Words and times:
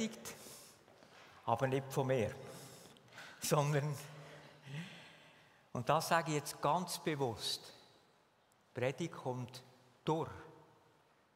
Predigt, 0.00 0.34
aber 1.44 1.66
nicht 1.66 1.92
von 1.92 2.06
mir, 2.06 2.34
sondern, 3.38 3.94
und 5.74 5.86
das 5.86 6.08
sage 6.08 6.30
ich 6.30 6.36
jetzt 6.36 6.62
ganz 6.62 6.98
bewusst, 7.00 7.70
Predigt 8.72 9.12
kommt 9.12 9.62
durch 10.02 10.30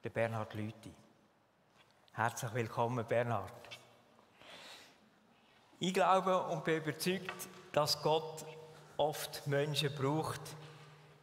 den 0.02 0.12
Bernhard 0.12 0.54
Lüthi. 0.54 0.94
Herzlich 2.14 2.54
willkommen, 2.54 3.04
Bernhard. 3.06 3.52
Ich 5.78 5.92
glaube 5.92 6.44
und 6.44 6.64
bin 6.64 6.78
überzeugt, 6.78 7.46
dass 7.70 8.00
Gott 8.00 8.46
oft 8.96 9.46
Menschen 9.46 9.94
braucht, 9.94 10.40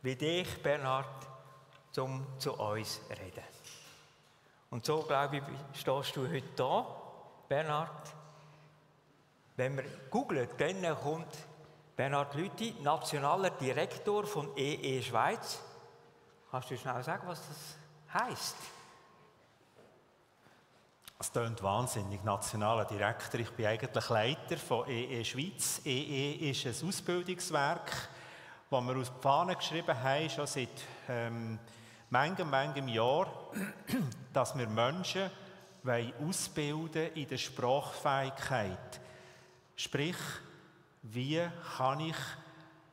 wie 0.03 0.15
dich, 0.15 0.61
Bernhard, 0.61 1.27
um 1.97 2.23
zu 2.37 2.53
uns 2.53 3.01
zu 3.07 3.09
reden. 3.09 3.43
Und 4.69 4.85
so, 4.85 5.01
glaube 5.01 5.37
ich, 5.37 5.79
stehst 5.79 6.15
du 6.15 6.29
heute 6.29 6.47
da, 6.55 7.00
Bernhard. 7.51 8.13
Wenn 9.57 9.75
wir 9.75 9.83
googeln, 10.09 10.47
dann 10.57 10.95
kommt 10.95 11.37
Bernhard 11.97 12.33
Lüthi, 12.35 12.73
nationaler 12.81 13.49
Direktor 13.49 14.25
von 14.25 14.55
EE 14.55 14.99
e 14.99 15.01
Schweiz. 15.01 15.59
Kannst 16.49 16.71
du 16.71 16.77
schnell 16.77 17.03
sagen, 17.03 17.27
was 17.27 17.41
das 17.45 18.21
heisst? 18.21 18.55
Es 21.19 21.29
klingt 21.29 21.61
wahnsinnig, 21.61 22.23
nationaler 22.23 22.85
Direktor. 22.85 23.41
Ich 23.41 23.51
bin 23.51 23.65
eigentlich 23.65 24.07
Leiter 24.07 24.55
von 24.55 24.87
EE 24.87 25.19
e 25.19 25.25
Schweiz. 25.25 25.81
EE 25.83 26.35
e 26.35 26.51
ist 26.51 26.65
ein 26.65 26.87
Ausbildungswerk, 26.87 27.91
das 28.69 28.81
wir 28.81 28.95
auf 28.97 29.09
die 29.09 29.21
Fahne 29.21 29.57
geschrieben 29.57 30.01
haben, 30.01 30.29
schon 30.29 30.47
seit 30.47 30.69
ähm, 31.09 31.59
manchem, 32.09 32.49
manchem 32.49 32.87
Jahr, 32.87 33.27
dass 34.33 34.57
wir 34.57 34.67
Menschen 34.67 35.29
ausbilden 35.83 37.13
in 37.15 37.27
der 37.27 37.37
Sprachfähigkeit. 37.37 38.99
Sprich, 39.75 40.17
wie 41.03 41.41
kann 41.77 41.99
ich 42.01 42.15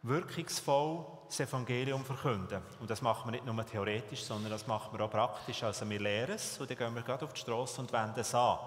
wirkungsvoll 0.02 1.04
das 1.26 1.40
Evangelium 1.40 2.04
verkünden? 2.04 2.62
Und 2.80 2.88
das 2.88 3.02
machen 3.02 3.26
wir 3.26 3.32
nicht 3.32 3.44
nur 3.44 3.66
theoretisch, 3.66 4.22
sondern 4.22 4.50
das 4.50 4.66
machen 4.66 4.96
wir 4.96 5.04
auch 5.04 5.10
praktisch. 5.10 5.62
Also 5.62 5.88
wir 5.88 6.00
lernen 6.00 6.34
es 6.34 6.58
und 6.58 6.70
dann 6.70 6.78
gehen 6.78 6.94
wir 6.94 7.02
gerade 7.02 7.24
auf 7.24 7.32
die 7.32 7.40
Straße 7.40 7.80
und 7.80 7.92
wenden 7.92 8.20
es 8.20 8.34
an 8.34 8.58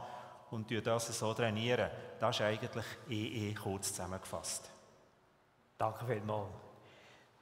und 0.52 0.69
das 0.86 1.08
so 1.17 1.33
trainieren. 1.33 1.89
Das 2.19 2.36
ist 2.36 2.42
eigentlich 2.42 2.86
EE 3.09 3.53
kurz 3.55 3.89
zusammengefasst. 3.89 4.69
Danke 5.77 6.05
vielmals. 6.05 6.49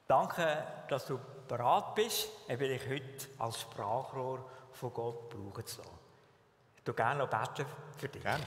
Danke, 0.07 0.63
dass 0.87 1.05
du 1.05 1.19
bereit 1.47 1.93
bist, 1.93 2.29
dich 2.47 2.87
heute 2.87 3.27
als 3.37 3.61
Sprachrohr 3.61 4.45
von 4.71 4.93
Gott 4.93 5.29
brauchen 5.29 5.65
zu 5.65 5.81
lassen. 5.81 5.98
Ich 6.79 6.87
würde 6.87 6.95
gerne 6.95 7.19
noch 7.19 7.29
beten 7.29 7.65
für 7.97 8.07
dich. 8.07 8.23
Gerne. 8.23 8.45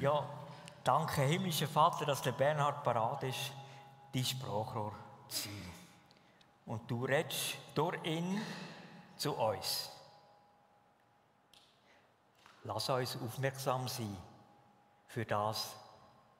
Ja, 0.00 0.28
danke, 0.82 1.22
himmlischer 1.22 1.68
Vater, 1.68 2.04
dass 2.04 2.20
der 2.20 2.32
Bernhard 2.32 2.82
bereit 2.82 3.22
ist, 3.22 3.52
dein 4.12 4.24
Sprachrohr 4.24 4.92
zu 5.28 5.48
sein. 5.48 5.72
Und 6.66 6.90
du 6.90 7.04
redest 7.04 7.56
durch 7.74 8.02
ihn 8.04 8.40
zu 9.16 9.34
uns. 9.34 9.90
Lass 12.64 12.88
uns 12.88 13.16
aufmerksam 13.22 13.86
sein 13.88 14.16
für 15.06 15.24
das, 15.24 15.76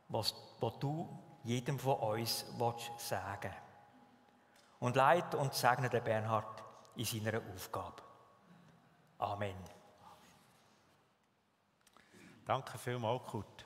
was, 0.09 0.35
was 0.61 0.79
du 0.81 1.09
jedem 1.45 1.79
von 1.79 1.99
uns 1.99 2.45
sagen 2.99 3.43
willst. 3.43 3.57
Und 4.81 4.97
leid 4.97 5.35
und 5.35 5.55
segne 5.55 5.89
den 5.89 6.03
Bernhard 6.03 6.63
in 6.97 7.05
seiner 7.05 7.41
Aufgabe. 7.55 8.03
Amen. 9.19 9.57
Danke 12.47 12.77
vielmals, 12.77 13.23
Kurt. 13.25 13.65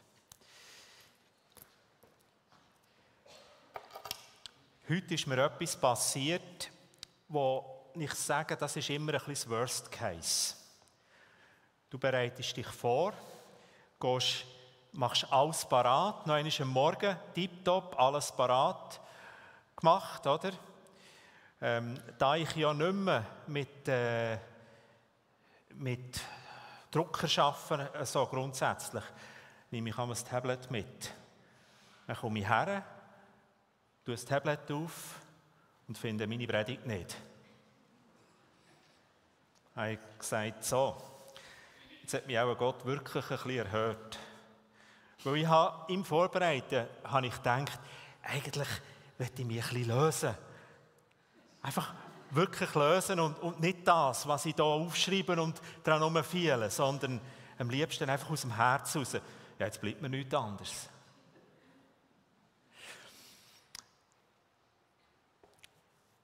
Heute 4.88 5.14
ist 5.14 5.26
mir 5.26 5.44
etwas 5.44 5.76
passiert, 5.76 6.70
wo 7.26 7.90
ich 7.94 8.14
sage, 8.14 8.56
das 8.56 8.76
ist 8.76 8.88
immer 8.90 9.14
ein 9.14 9.18
bisschen 9.18 9.34
das 9.34 9.48
Worst 9.48 9.90
Case. 9.90 10.54
Du 11.90 11.98
bereitest 11.98 12.56
dich 12.56 12.68
vor, 12.68 13.14
gehst 13.98 14.44
machst 14.92 15.26
alles 15.32 15.68
parat. 15.68 16.24
Noch 16.28 16.36
einmal 16.36 16.52
am 16.60 16.68
Morgen, 16.68 17.16
tiptop, 17.34 17.98
alles 17.98 18.30
parat 18.30 19.00
gemacht, 19.74 20.24
oder? 20.24 20.52
Ähm, 21.60 22.00
da 22.16 22.36
ich 22.36 22.54
ja 22.54 22.72
nicht 22.72 22.92
mehr 22.92 23.26
mit, 23.48 23.88
äh, 23.88 24.38
mit 25.74 26.20
Drucker 26.90 27.28
arbeite, 27.42 27.94
äh, 27.94 28.06
so 28.06 28.26
grundsätzlich, 28.26 29.04
nehme 29.70 29.90
ich 29.90 29.98
einmal 29.98 30.14
das 30.14 30.24
Tablet 30.24 30.70
mit. 30.70 31.12
Dann 32.06 32.16
komme 32.16 32.38
ich 32.38 32.48
her, 32.48 32.84
tue 34.04 34.14
das 34.14 34.24
Tablet 34.24 34.70
auf 34.72 35.16
und 35.86 35.98
finde 35.98 36.26
meine 36.26 36.46
Predigt 36.46 36.86
nicht. 36.86 37.16
Ich 39.72 39.76
habe 39.76 39.98
gesagt, 40.18 40.64
so, 40.64 40.96
jetzt 42.02 42.14
hat 42.14 42.26
mich 42.26 42.38
auch 42.38 42.56
Gott 42.56 42.84
wirklich 42.84 43.24
ein 43.30 43.36
bisschen 43.36 43.58
erhört. 43.58 44.18
Weil 45.24 45.36
ich 45.36 45.46
habe, 45.46 45.92
im 45.92 46.04
Vorbereiten 46.04 46.86
habe 47.04 47.26
ich 47.26 47.34
gedacht, 47.34 47.80
eigentlich 48.22 48.68
möchte 49.18 49.42
ich 49.42 49.48
mich 49.48 49.62
ein 49.62 49.68
bisschen 49.68 49.88
lösen. 49.88 50.34
Einfach 51.62 51.94
wirklich 52.30 52.74
lösen 52.74 53.20
und, 53.20 53.38
und 53.40 53.60
nicht 53.60 53.86
das, 53.86 54.26
was 54.26 54.46
ich 54.46 54.54
hier 54.54 54.64
aufschreibe 54.64 55.40
und 55.40 55.60
daran 55.82 56.00
herumfiele, 56.00 56.70
sondern 56.70 57.20
am 57.58 57.70
liebsten 57.70 58.08
einfach 58.08 58.30
aus 58.30 58.42
dem 58.42 58.54
Herz 58.54 58.96
raus. 58.96 59.14
Ja, 59.58 59.66
jetzt 59.66 59.80
bleibt 59.80 60.02
mir 60.02 60.08
nichts 60.08 60.34
anderes. 60.34 60.88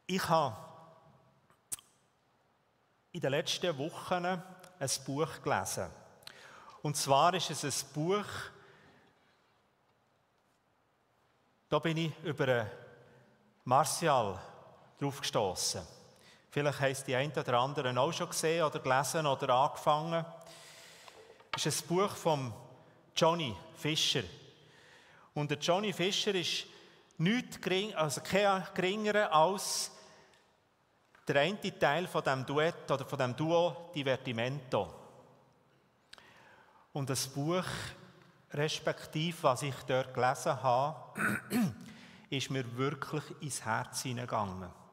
Ich 0.07 0.29
habe 0.29 0.57
in 3.13 3.21
den 3.21 3.31
letzten 3.31 3.77
Wochen 3.79 4.27
ein 4.27 4.43
Buch 5.07 5.43
gelesen. 5.43 5.89
Und 6.83 6.97
zwar 6.97 7.33
ist 7.35 7.51
es 7.51 7.65
ein 7.65 7.93
Buch, 7.95 8.27
Da 11.75 11.81
bin 11.81 11.97
ich 11.97 12.13
über 12.23 12.69
Martial 13.65 14.39
drauf 15.01 15.21
gestoßen. 15.21 15.83
Vielleicht 16.51 16.81
haben 16.81 16.97
die 17.07 17.17
einen 17.17 17.33
oder 17.33 17.59
anderen 17.59 17.99
auch 17.99 18.13
schon 18.13 18.29
gesehen 18.29 18.65
oder 18.65 18.79
gelesen 18.79 19.27
oder 19.27 19.55
angefangen. 19.55 20.25
Das 21.51 21.67
ist 21.67 21.83
ein 21.83 21.89
Buch 21.89 22.11
von 22.11 22.53
Johnny 23.17 23.57
Fischer. 23.77 24.23
Und 25.35 25.51
der 25.51 25.59
Johnny 25.59 25.93
Fischer 25.93 26.35
ist 26.35 26.67
nichts 27.19 27.61
gering, 27.61 27.95
also 27.95 28.21
kein 28.21 28.67
geringerer 28.75 29.33
als 29.33 29.91
der 31.27 31.41
eine 31.41 31.79
Teil 31.79 32.07
von 32.07 32.23
dem 32.23 32.45
Duett 32.45 32.91
oder 32.91 33.05
von 33.05 33.19
dem 33.19 33.35
Duo 33.35 33.91
Divertimento. 33.95 34.93
Und 36.93 37.11
das 37.11 37.27
Buch 37.27 37.65
respektive 38.53 39.43
was 39.43 39.63
ich 39.63 39.75
dort 39.87 40.15
gelesen 40.15 40.63
habe, 40.63 41.21
ist 42.31 42.51
mir 42.51 42.77
wirklich 42.77 43.25
ins 43.41 43.65
Herz 43.65 44.03
hineingegangen. 44.03 44.84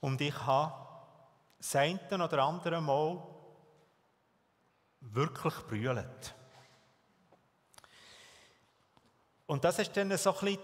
Und 0.00 0.20
ich 0.20 0.34
habe 0.46 0.72
das 1.58 1.76
eine 1.76 2.24
oder 2.24 2.42
andere 2.42 2.80
Mal 2.80 3.22
wirklich 5.00 5.54
brüllt. 5.68 6.34
Und 9.46 9.64
das 9.64 9.78
ist 9.78 9.96
dann 9.96 10.16
so 10.16 10.32
ein 10.32 10.40
bisschen 10.40 10.60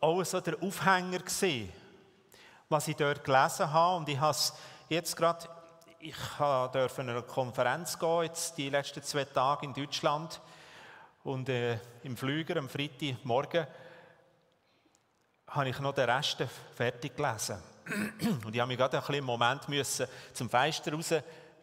auch 0.00 0.24
so 0.24 0.40
der 0.40 0.60
Aufhänger 0.60 1.20
gewesen, 1.20 1.72
was 2.68 2.88
ich 2.88 2.96
dort 2.96 3.24
gelesen 3.24 3.72
habe. 3.72 3.96
Und 3.98 4.08
ich 4.08 4.18
habe 4.18 4.32
es 4.32 4.52
jetzt 4.88 5.16
gerade, 5.16 5.48
ich 6.00 6.16
durfte 6.72 7.02
in 7.02 7.10
eine 7.10 7.22
Konferenz 7.22 7.98
gehen, 7.98 8.24
jetzt 8.24 8.58
die 8.58 8.68
letzten 8.68 9.02
zwei 9.02 9.24
Tage 9.24 9.66
in 9.66 9.72
Deutschland. 9.72 10.40
Und 11.22 11.48
äh, 11.48 11.78
im 12.02 12.16
Flüger 12.16 12.56
am 12.56 12.68
Freitagmorgen 12.68 13.66
habe 15.46 15.68
ich 15.68 15.78
noch 15.78 15.94
den 15.94 16.10
Rest 16.10 16.42
fertig 16.74 17.16
gelesen. 17.16 17.62
Und 18.44 18.54
ich 18.54 18.60
habe 18.60 18.68
mich 18.68 18.78
gerade 18.78 18.98
ein 18.98 19.14
einen 19.14 19.24
Moment 19.24 19.68
müssen 19.68 20.06
zum 20.32 20.48
Fenster 20.48 20.92
raus 20.92 21.14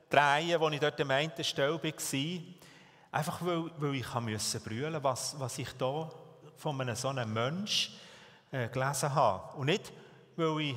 drehen, 0.10 0.60
wo 0.60 0.69
ich 0.69 0.80
dort 0.80 1.00
am 1.01 1.12
einen 1.12 1.44
Stelle 1.44 1.81
war. 1.81 1.92
Einfach 3.12 3.45
weil, 3.45 3.71
weil 3.77 3.95
ich 3.95 4.13
musste 4.16 4.60
brüllen, 4.60 5.04
was, 5.04 5.39
was 5.39 5.57
ich 5.57 5.71
da 5.74 6.10
von 6.57 6.80
einem 6.80 6.95
so 6.95 7.07
einem 7.07 7.33
Mensch 7.33 7.92
äh, 8.51 8.68
gelesen 8.68 9.13
habe. 9.13 9.57
Und 9.57 9.68
nicht, 9.68 9.92
weil 10.36 10.62
ich 10.62 10.75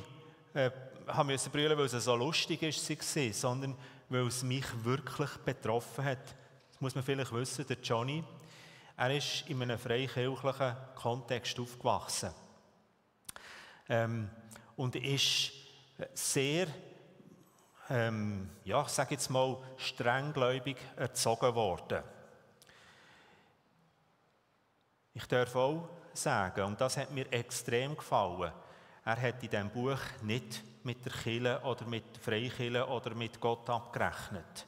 äh, 0.53 0.71
musste 1.23 1.49
brüllen, 1.49 1.77
weil 1.77 1.85
es 1.85 1.91
so 1.91 2.15
lustig 2.15 2.61
war, 2.61 3.33
sondern 3.33 3.75
weil 4.09 4.27
es 4.27 4.43
mich 4.43 4.65
wirklich 4.83 5.29
betroffen 5.45 6.05
hat. 6.05 6.23
Das 6.71 6.81
muss 6.81 6.95
man 6.95 7.03
vielleicht 7.03 7.33
wissen, 7.33 7.67
der 7.67 7.77
Johnny, 7.83 8.23
er 8.95 9.15
ist 9.15 9.43
in 9.47 9.61
einem 9.61 9.79
freikirchlichen 9.79 10.75
Kontext 10.95 11.59
aufgewachsen. 11.59 12.29
Ähm, 13.89 14.29
und 14.75 14.95
ist 14.95 15.51
sehr 16.13 16.67
ähm, 17.89 18.49
ja, 18.63 18.81
ich 18.81 18.89
sage 18.89 19.15
jetzt 19.15 19.29
mal, 19.29 19.57
strenggläubig 19.77 20.77
erzogen 20.95 21.53
worden. 21.53 22.03
Ich 25.13 25.25
darf 25.27 25.55
auch 25.55 25.89
sagen, 26.13 26.65
und 26.65 26.81
das 26.81 26.97
hat 26.97 27.11
mir 27.11 27.31
extrem 27.31 27.95
gefallen, 27.95 28.51
er 29.05 29.21
hat 29.21 29.43
in 29.43 29.49
diesem 29.49 29.69
Buch 29.69 29.99
nicht 30.21 30.63
mit 30.83 31.05
der 31.05 31.11
Kille 31.11 31.61
oder 31.61 31.85
mit 31.85 32.17
Freikille 32.17 32.87
oder 32.87 33.13
mit 33.13 33.39
Gott 33.39 33.69
abgerechnet. 33.69 34.65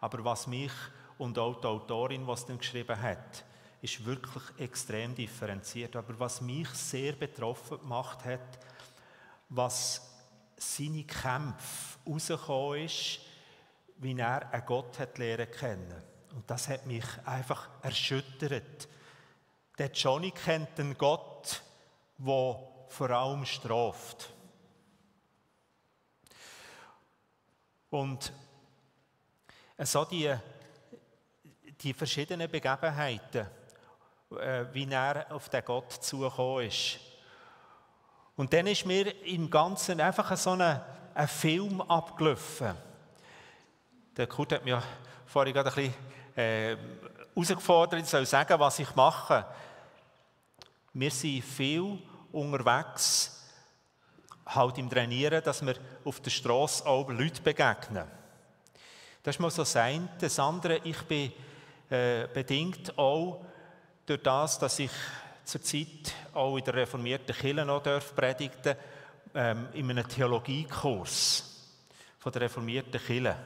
Aber 0.00 0.24
was 0.24 0.46
mich 0.46 0.72
und 1.18 1.38
auch 1.38 1.60
die 1.60 1.66
Autorin, 1.66 2.28
es 2.28 2.46
dann 2.46 2.58
geschrieben 2.58 3.00
hat, 3.00 3.44
ist 3.82 4.04
wirklich 4.04 4.42
extrem 4.58 5.14
differenziert. 5.14 5.96
Aber 5.96 6.18
was 6.18 6.40
mich 6.40 6.68
sehr 6.70 7.12
betroffen 7.12 7.80
gemacht 7.80 8.24
hat, 8.24 8.58
was 9.48 10.00
seine 10.56 11.04
Kämpfe 11.04 11.98
rausgekommen 12.06 12.84
ist, 12.84 13.20
wie 13.98 14.18
er 14.18 14.52
einen 14.52 14.66
Gott 14.66 14.98
hat 14.98 15.18
lernen 15.18 15.50
kennen. 15.50 16.02
Und 16.34 16.50
das 16.50 16.68
hat 16.68 16.86
mich 16.86 17.04
einfach 17.24 17.68
erschüttert. 17.82 18.88
Der 19.78 19.90
Johnny 19.90 20.30
kennt 20.30 20.78
einen 20.78 20.96
Gott, 20.96 21.62
der 22.18 22.58
vor 22.88 23.10
allem 23.10 23.44
straft. 23.44 24.30
Und 27.90 28.32
so 29.78 30.04
die, 30.04 30.34
die 31.80 31.94
verschiedenen 31.94 32.50
Begebenheiten, 32.50 33.46
äh, 34.30 34.64
wie 34.72 34.90
er 34.90 35.30
auf 35.30 35.48
den 35.48 35.64
Gott 35.64 35.92
zugekommen 35.92 36.66
ist. 36.66 36.98
Und 38.36 38.52
dann 38.52 38.66
ist 38.66 38.84
mir 38.84 39.24
im 39.24 39.48
Ganzen 39.48 40.00
einfach 40.00 40.36
so 40.36 40.50
ein, 40.50 40.80
ein 41.14 41.28
Film 41.28 41.80
abgelaufen. 41.80 42.74
Der 44.16 44.26
Kurt 44.26 44.52
hat 44.52 44.64
mir 44.64 44.82
vorhin 45.26 45.54
gerade 45.54 45.70
ein 45.70 45.74
bisschen 45.74 45.94
äh, 46.36 46.76
herausgefordert, 47.34 48.00
ich 48.00 48.08
soll 48.08 48.26
sagen, 48.26 48.60
was 48.60 48.78
ich 48.78 48.94
mache. 48.94 49.44
Wir 50.92 51.10
sind 51.10 51.42
viel 51.42 51.98
unterwegs, 52.32 53.42
halt 54.46 54.78
im 54.78 54.88
Trainieren, 54.88 55.42
dass 55.42 55.64
wir 55.64 55.74
auf 56.04 56.20
der 56.20 56.30
Straße 56.30 56.86
auch 56.86 57.08
Leute 57.10 57.42
begegnen. 57.42 58.06
Das 59.22 59.38
mal 59.38 59.50
so 59.50 59.64
sein. 59.64 60.08
Das 60.20 60.38
andere, 60.38 60.78
ich 60.84 61.02
bin 61.02 61.32
äh, 61.90 62.28
bedingt 62.32 62.96
auch 62.98 63.44
durch 64.04 64.22
das, 64.22 64.58
dass 64.58 64.78
ich 64.78 64.90
zurzeit 65.46 66.12
auch 66.34 66.56
in 66.56 66.64
der 66.64 66.74
reformierten 66.74 67.34
Kirche 67.34 67.64
noch 67.64 67.82
predigten 68.14 68.76
ähm, 69.34 69.68
in 69.72 69.90
einem 69.90 70.08
Theologiekurs 70.08 71.72
von 72.18 72.32
der 72.32 72.42
reformierten 72.42 73.00
Kirche. 73.00 73.36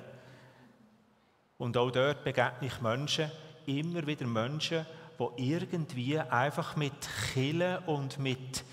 Und 1.58 1.76
auch 1.76 1.90
dort 1.90 2.24
begegne 2.24 2.66
ich 2.66 2.80
Menschen, 2.80 3.30
immer 3.66 4.06
wieder 4.06 4.26
Menschen, 4.26 4.86
die 5.18 5.52
irgendwie 5.52 6.18
einfach 6.18 6.74
mit 6.76 6.94
Kirche 7.34 7.82
und 7.86 8.18
mit 8.18 8.64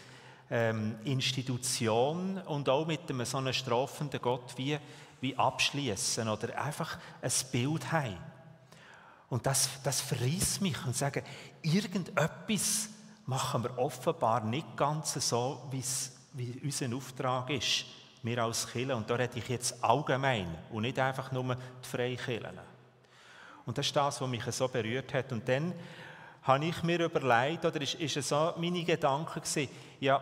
ähm, 0.49 0.95
Institution 1.03 2.37
und 2.37 2.69
auch 2.69 2.87
mit 2.87 3.09
einem 3.09 3.25
so 3.25 3.37
einem 3.39 3.51
strafenden 3.51 4.21
Gott 4.21 4.53
wie, 4.55 4.79
wie 5.19 5.35
abschließen 5.35 6.29
oder 6.29 6.57
einfach 6.61 6.97
ein 7.21 7.31
Bild 7.51 7.91
haben. 7.91 8.17
Und 9.29 9.45
das, 9.45 9.69
das 9.83 9.99
verriss 9.99 10.61
mich 10.61 10.85
und 10.85 10.95
sagen, 10.95 11.23
irgendetwas 11.61 12.89
machen 13.27 13.63
wir 13.63 13.77
offenbar 13.77 14.43
nicht 14.43 14.75
ganz 14.75 15.13
so, 15.13 15.61
wie 15.69 16.59
unser 16.63 16.95
Auftrag 16.95 17.49
ist, 17.49 17.85
wir 18.23 18.43
als 18.43 18.67
Kirche. 18.67 18.95
Und 18.95 19.09
da 19.09 19.15
rede 19.15 19.37
ich 19.37 19.47
jetzt 19.49 19.83
allgemein 19.83 20.47
und 20.71 20.81
nicht 20.83 20.97
einfach 20.97 21.31
nur 21.31 21.55
die 21.55 21.87
Freikirchen. 21.87 22.59
Und 23.65 23.77
das 23.77 23.85
ist 23.85 23.95
das, 23.95 24.21
was 24.21 24.29
mich 24.29 24.43
so 24.45 24.67
berührt 24.69 25.13
hat. 25.13 25.31
Und 25.33 25.47
dann 25.47 25.73
habe 26.43 26.65
ich 26.65 26.81
mir 26.83 27.03
überlegt, 27.03 27.65
oder 27.65 27.81
ist, 27.81 27.95
ist 27.95 28.15
es 28.15 28.29
so 28.29 28.53
meine 28.55 28.83
Gedanken 28.83 29.41
gewesen, 29.41 29.69
ja, 29.99 30.21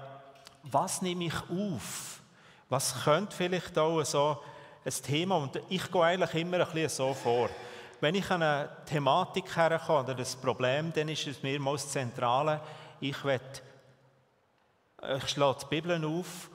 was 0.64 1.04
nehme 1.04 1.26
ich 1.26 1.36
auf? 1.50 2.22
Was 2.70 3.04
könnte 3.04 3.36
vielleicht 3.36 3.78
auch 3.78 4.04
so 4.04 4.42
ein 4.84 4.94
Thema, 5.04 5.38
und 5.38 5.62
ich 5.70 5.92
gehe 5.92 6.02
eigentlich 6.02 6.34
immer 6.34 6.58
ein 6.58 6.66
bisschen 6.66 6.90
so 6.90 7.14
vor, 7.14 7.50
wenn 8.02 8.16
ich 8.16 8.30
an 8.32 8.42
eine 8.42 8.70
Thematik 8.86 9.56
herkomme 9.56 10.12
oder 10.12 10.18
ein 10.18 10.42
Problem, 10.42 10.92
dann 10.92 11.10
ist 11.10 11.28
es 11.28 11.44
mir 11.44 11.60
das 11.60 11.90
Zentrale, 11.90 12.60
ich 13.10 13.24
will, 13.24 13.40
ich 15.18 15.30
schlage 15.30 15.60
die 15.62 15.82
Bibel 15.82 16.06
auf 16.06 16.50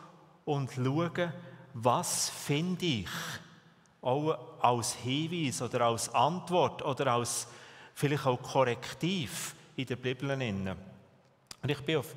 und 0.44 0.70
schaue, 0.72 1.32
was 1.74 2.30
finde 2.30 2.86
ich 2.86 3.08
auch 4.02 4.38
als 4.60 4.94
Hinweis 4.94 5.62
oder 5.62 5.82
als 5.82 6.12
Antwort 6.14 6.82
oder 6.82 7.12
als 7.12 7.46
vielleicht 7.94 8.26
auch 8.26 8.40
Korrektiv 8.40 9.54
in 9.76 9.86
der 9.86 9.96
Bibel. 9.96 10.30
Und 10.30 11.70
ich 11.70 11.80
bin 11.82 11.98
auf, 11.98 12.14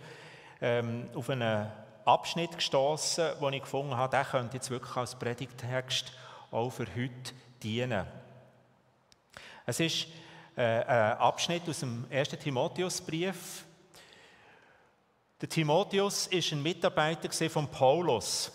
ähm, 0.62 1.09
auf 1.13 1.29
einen 1.29 1.69
Abschnitt 2.06 2.56
gestoßen, 2.56 3.33
wo 3.39 3.50
ich 3.50 3.62
gefunden 3.62 3.95
habe, 3.95 4.12
der 4.12 4.25
könnte 4.25 4.57
jetzt 4.57 4.69
wirklich 4.69 4.95
als 4.95 5.15
Predigtext 5.15 6.12
auch 6.51 6.69
für 6.69 6.88
heute 6.95 7.33
dienen. 7.62 8.06
Es 9.65 9.79
ist 9.79 10.07
äh, 10.56 10.62
ein 10.62 11.18
Abschnitt 11.18 11.68
aus 11.68 11.79
dem 11.79 12.06
1. 12.12 12.29
Timotheusbrief. 12.29 13.65
Der 15.44 15.50
Timotheus 15.50 16.28
ist 16.28 16.54
ein 16.54 16.63
Mitarbeiter 16.63 17.30
von 17.50 17.68
Paulus 17.68 18.50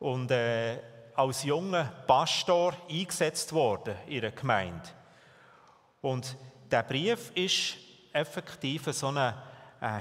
und 0.00 0.28
äh, 0.32 0.80
als 1.14 1.44
junger 1.44 1.84
Pastor 2.08 2.74
eingesetzt 2.90 3.52
worden 3.52 3.94
in 4.08 4.18
einer 4.18 4.32
Gemeinde. 4.32 4.88
Und 6.00 6.36
der 6.68 6.82
Brief 6.82 7.30
ist 7.36 7.76
effektiv 8.12 8.88
so 8.90 9.06
ein 9.06 9.32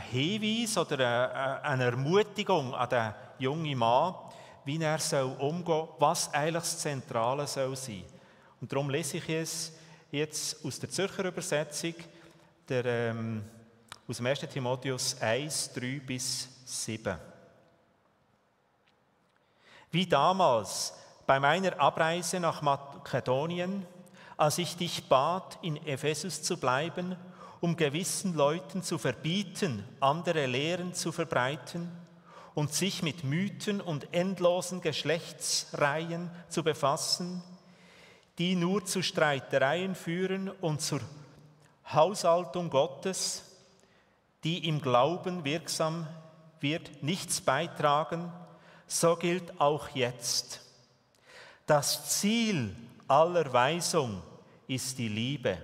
Hinweis 0.10 0.76
oder 0.76 1.62
eine 1.62 1.84
Ermutigung 1.84 2.74
an 2.74 2.90
den 2.90 3.14
jungen 3.38 3.78
Mann, 3.78 4.16
wie 4.64 4.82
er 4.82 4.98
soll 4.98 5.36
umgehen 5.38 5.66
soll, 5.66 5.90
was 6.00 6.34
eigentlich 6.34 6.64
das 6.64 6.80
Zentrale 6.80 7.46
soll 7.46 7.76
sein. 7.76 8.06
Und 8.60 8.72
darum 8.72 8.90
lese 8.90 9.18
ich 9.18 9.30
es 9.30 9.78
jetzt 10.10 10.66
aus 10.66 10.80
der 10.80 10.90
Zürcher 10.90 11.26
Übersetzung, 11.26 11.94
der, 12.68 12.86
ähm, 12.86 13.46
aus 14.08 14.18
dem 14.18 14.28
1. 14.28 14.42
Timotheus 14.42 15.20
1, 15.20 15.74
3 15.74 16.00
bis 16.06 16.48
7. 16.66 17.18
Wie 19.90 20.06
damals 20.06 20.94
bei 21.26 21.40
meiner 21.40 21.80
Abreise 21.80 22.40
nach 22.40 22.62
Makedonien, 22.62 23.86
als 24.38 24.60
ich 24.60 24.78
dich 24.78 25.10
bat, 25.10 25.58
in 25.64 25.78
Ephesus 25.88 26.44
zu 26.44 26.58
bleiben, 26.58 27.16
um 27.62 27.76
gewissen 27.76 28.36
Leuten 28.36 28.84
zu 28.84 29.00
verbieten, 29.00 29.84
andere 30.00 30.46
Lehren 30.46 30.94
zu 30.94 31.12
verbreiten 31.12 31.90
und 32.54 32.74
sich 32.74 33.02
mit 33.02 33.24
Mythen 33.24 33.82
und 33.82 34.14
endlosen 34.14 34.82
Geschlechtsreihen 34.82 36.30
zu 36.48 36.64
befassen, 36.64 37.42
die 38.38 38.56
nur 38.56 38.86
zu 38.86 39.02
Streitereien 39.02 39.96
führen 39.96 40.50
und 40.50 40.82
zur 40.82 41.00
Haushaltung 41.92 42.70
Gottes, 42.70 43.55
die 44.46 44.68
im 44.68 44.80
Glauben 44.80 45.44
wirksam 45.44 46.08
wird, 46.60 47.02
nichts 47.02 47.42
beitragen, 47.42 48.32
so 48.86 49.16
gilt 49.16 49.60
auch 49.60 49.90
jetzt. 49.90 50.62
Das 51.66 52.20
Ziel 52.20 52.76
aller 53.08 53.52
Weisung 53.52 54.22
ist 54.68 55.00
die 55.00 55.08
Liebe, 55.08 55.58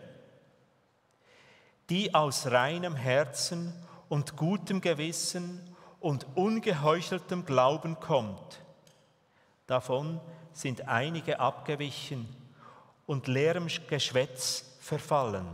die 1.91 2.15
aus 2.15 2.47
reinem 2.47 2.95
Herzen 2.95 3.71
und 4.09 4.35
gutem 4.35 4.81
Gewissen 4.81 5.61
und 5.99 6.25
ungeheucheltem 6.33 7.45
Glauben 7.45 7.99
kommt. 7.99 8.61
Davon 9.67 10.19
sind 10.53 10.87
einige 10.87 11.39
abgewichen 11.39 12.27
und 13.05 13.27
leerem 13.27 13.67
Geschwätz 13.87 14.65
verfallen. 14.79 15.47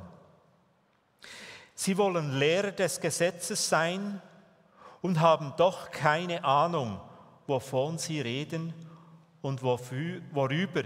Sie 1.79 1.95
wollen 1.95 2.39
Lehrer 2.39 2.71
des 2.71 2.99
Gesetzes 2.99 3.69
sein 3.69 4.19
und 5.03 5.19
haben 5.19 5.53
doch 5.57 5.91
keine 5.91 6.43
Ahnung, 6.43 6.99
wovon 7.45 7.99
sie 7.99 8.19
reden 8.19 8.73
und 9.43 9.61
worüber 9.61 10.81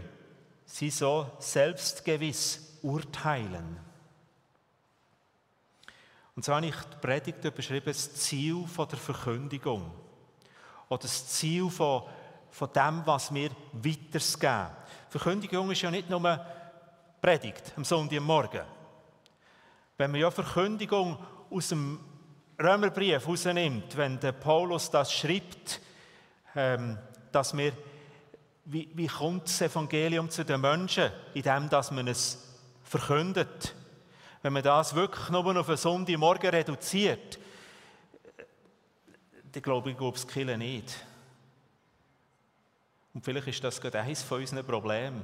sie 0.66 0.90
so 0.90 1.32
selbstgewiss 1.40 2.78
urteilen. 2.82 3.80
Und 6.36 6.44
so 6.44 6.54
habe 6.54 6.66
ich 6.66 6.76
die 6.76 6.98
Predigt 7.00 7.46
überschrieben, 7.46 7.86
das 7.86 8.14
Ziel 8.16 8.66
der 8.78 9.00
Verkündigung. 9.00 9.94
Oder 10.90 11.04
das 11.04 11.26
Ziel 11.26 11.70
von, 11.70 12.04
von 12.50 12.70
dem, 12.74 13.02
was 13.06 13.34
wir 13.34 13.52
weitergeben. 13.72 14.76
Verkündigung 15.08 15.72
ist 15.72 15.84
ja 15.84 15.90
nicht 15.90 16.10
nur 16.10 16.46
Predigt 17.22 17.72
am 17.78 17.86
Sonntagmorgen. 17.86 18.81
Wenn 20.02 20.10
man 20.10 20.20
ja 20.20 20.32
Verkündigung 20.32 21.16
aus 21.52 21.68
dem 21.68 22.00
Römerbrief 22.60 23.22
herausnimmt, 23.24 23.96
wenn 23.96 24.20
der 24.20 24.32
Paulus 24.32 24.90
das 24.90 25.14
schreibt, 25.14 25.80
ähm, 26.56 26.98
dass 27.32 27.56
wir 27.56 27.72
wie, 28.66 28.90
wie 28.96 29.06
kommt 29.06 29.44
das 29.44 29.62
Evangelium 29.62 30.28
zu 30.28 30.44
den 30.44 30.60
Menschen, 30.60 31.12
indem 31.36 31.70
dass 31.70 31.92
man 31.92 32.08
es 32.08 32.52
verkündet. 32.84 33.76
Wenn 34.42 34.54
man 34.54 34.64
das 34.64 34.96
wirklich 34.96 35.30
nur 35.30 35.46
auf 35.56 35.70
einen 35.70 35.78
Sonntagmorgen 35.78 36.50
reduziert, 36.50 37.38
dann 39.52 39.62
glaube 39.62 39.92
ich, 39.92 39.98
glaube 40.00 40.18
es 40.18 40.28
Kille 40.28 40.58
nicht. 40.58 40.96
Und 43.14 43.24
vielleicht 43.24 43.50
ist 43.50 43.64
das 43.64 43.80
gerade 43.80 44.00
eines 44.00 44.24
von 44.24 44.40
unseren 44.40 44.66
Problemen, 44.66 45.22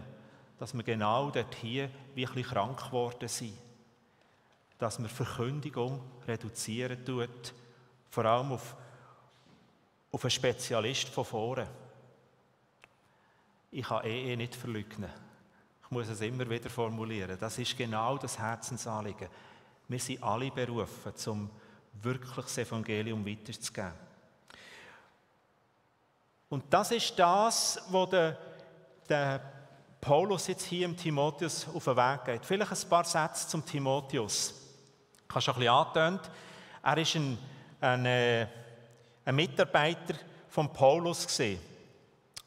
dass 0.59 0.75
wir 0.75 0.83
genau 0.83 1.31
dort 1.31 1.55
hier 1.55 1.89
wie 2.13 2.27
ein 2.27 2.31
bisschen 2.31 2.51
krank 2.51 2.85
geworden 2.85 3.27
sind. 3.27 3.57
Dass 4.77 4.99
wir 5.01 5.09
Verkündigung 5.09 6.01
reduzieren 6.27 7.03
tut, 7.03 7.53
vor 8.09 8.25
allem 8.25 8.51
auf, 8.51 8.75
auf 10.11 10.23
einen 10.23 10.31
Spezialist 10.31 11.09
von 11.09 11.25
vorne. 11.25 11.67
Ich 13.71 13.85
kann 13.85 14.05
eh, 14.05 14.33
eh 14.33 14.35
nicht 14.35 14.55
verleugnen. 14.55 15.09
Ich 15.83 15.91
muss 15.91 16.07
es 16.09 16.21
immer 16.21 16.49
wieder 16.49 16.69
formulieren. 16.69 17.37
Das 17.39 17.57
ist 17.57 17.77
genau 17.77 18.17
das 18.17 18.37
Herzensanliegen. 18.37 19.29
Wir 19.87 19.99
sind 19.99 20.21
alle 20.21 20.51
berufen, 20.51 21.15
zum 21.15 21.49
wirklich 22.01 22.33
das 22.33 22.57
Evangelium 22.57 23.25
weiterzugeben. 23.25 23.93
Und 26.49 26.63
das 26.69 26.91
ist 26.91 27.17
das, 27.17 27.81
was 27.89 28.09
der, 28.09 28.37
der 29.09 29.41
Paulus 29.99 30.47
jetzt 30.47 30.65
hier 30.65 30.85
im 30.85 30.95
Timotheus 30.95 31.67
auf 31.73 31.83
den 31.83 31.97
Weg 31.97 32.25
geht. 32.25 32.45
Vielleicht 32.45 32.71
ein 32.71 32.89
paar 32.89 33.03
Sätze 33.03 33.47
zum 33.47 33.65
Timotheus. 33.65 34.53
Habe 35.37 35.43
schon 35.43 35.67
ein 35.67 35.93
bisschen. 35.93 36.19
Er 36.81 36.95
war 36.95 36.97
ein, 36.97 37.37
ein, 37.79 38.05
äh, 38.07 38.47
ein 39.23 39.35
Mitarbeiter 39.35 40.15
von 40.49 40.73
Paulus. 40.73 41.27
Gewesen. 41.27 41.59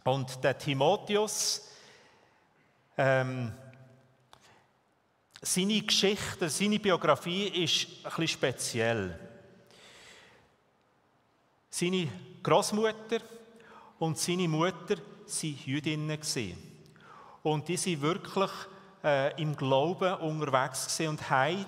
Und 0.02 0.42
der 0.42 0.59
Timotheus, 0.59 1.68
ähm, 2.99 3.52
seine 5.40 5.82
Geschichte, 5.82 6.49
seine 6.49 6.80
Biografie 6.80 7.47
ist 7.62 7.87
bisschen 8.02 8.26
speziell. 8.26 9.18
Seine 11.68 12.09
Großmutter 12.42 13.20
und 14.00 14.18
seine 14.18 14.49
Mutter 14.49 14.97
waren 14.97 15.64
Jüdinnen. 15.64 16.18
Und 17.44 17.68
die 17.68 17.78
waren 17.78 18.02
wirklich 18.02 18.50
äh, 19.04 19.40
im 19.40 19.54
Glauben 19.54 20.14
unterwegs 20.14 20.99
und 21.00 21.30
haben 21.30 21.66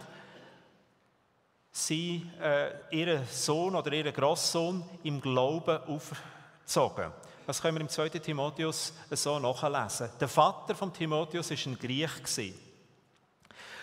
sie, 1.73 2.31
äh, 2.41 2.71
ihren 2.91 3.26
Sohn 3.26 3.75
oder 3.75 3.93
ihren 3.93 4.12
Großsohn 4.12 4.85
im 5.02 5.21
Glauben 5.21 5.79
aufgezogen. 5.85 7.11
Das 7.47 7.61
können 7.61 7.76
wir 7.76 7.81
im 7.81 7.88
2. 7.88 8.11
Timotheus 8.11 8.93
so 9.11 9.38
nachlesen. 9.38 10.11
Der 10.21 10.29
Vater 10.29 10.75
von 10.75 10.93
Timotheus 10.93 11.50
war 11.50 11.73
ein 11.73 11.79
Griech. 11.79 12.55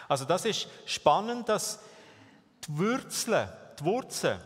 Also 0.08 0.26
das 0.26 0.46
ist 0.46 0.68
spannend, 0.86 1.50
dass 1.50 1.80
die 2.66 2.78
Wurzeln, 2.78 3.50
die 3.80 3.84
Wurzeln 3.84 4.40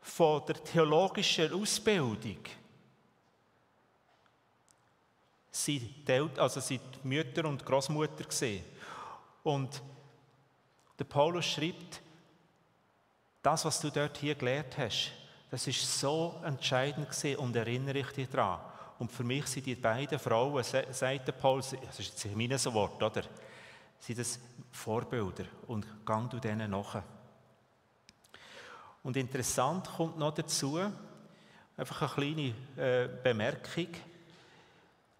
von 0.00 0.44
der 0.46 0.62
theologischen 0.62 1.52
Ausbildung 1.52 2.38
sind, 5.50 6.08
also 6.38 6.60
sind 6.60 6.80
die 7.02 7.08
Mütter 7.08 7.44
und 7.44 7.64
Großmutter 7.64 8.24
gesehen. 8.24 8.64
Und 9.42 9.82
der 11.02 11.08
Paulus 11.08 11.46
schreibt, 11.46 12.00
das, 13.42 13.64
was 13.64 13.80
du 13.80 13.90
dort 13.90 14.18
hier 14.18 14.36
gelernt 14.36 14.78
hast, 14.78 15.10
das 15.50 15.66
ist 15.66 15.98
so 15.98 16.40
entscheidend 16.44 17.10
gewesen 17.10 17.38
und 17.38 17.56
erinnere 17.56 17.98
ich 17.98 18.10
dich 18.12 18.28
daran. 18.28 18.60
Und 19.00 19.10
für 19.10 19.24
mich 19.24 19.46
sind 19.48 19.66
die 19.66 19.74
beiden 19.74 20.20
Frauen, 20.20 20.62
sagt 20.62 21.26
der 21.26 21.32
Paulus, 21.32 21.74
das 21.84 21.98
ist 21.98 22.24
jetzt 22.24 22.36
mein 22.36 22.50
Wort, 22.72 23.02
oder? 23.02 23.22
Sind 23.98 24.20
das 24.20 24.38
Vorbilder 24.70 25.46
und 25.66 25.84
gang 26.06 26.30
du 26.30 26.38
denen 26.38 26.70
nach. 26.70 27.02
Und 29.02 29.16
interessant 29.16 29.88
kommt 29.96 30.16
noch 30.18 30.32
dazu, 30.32 30.78
einfach 31.76 32.16
eine 32.16 32.32
kleine 32.32 32.54
äh, 32.76 33.08
Bemerkung, 33.24 33.88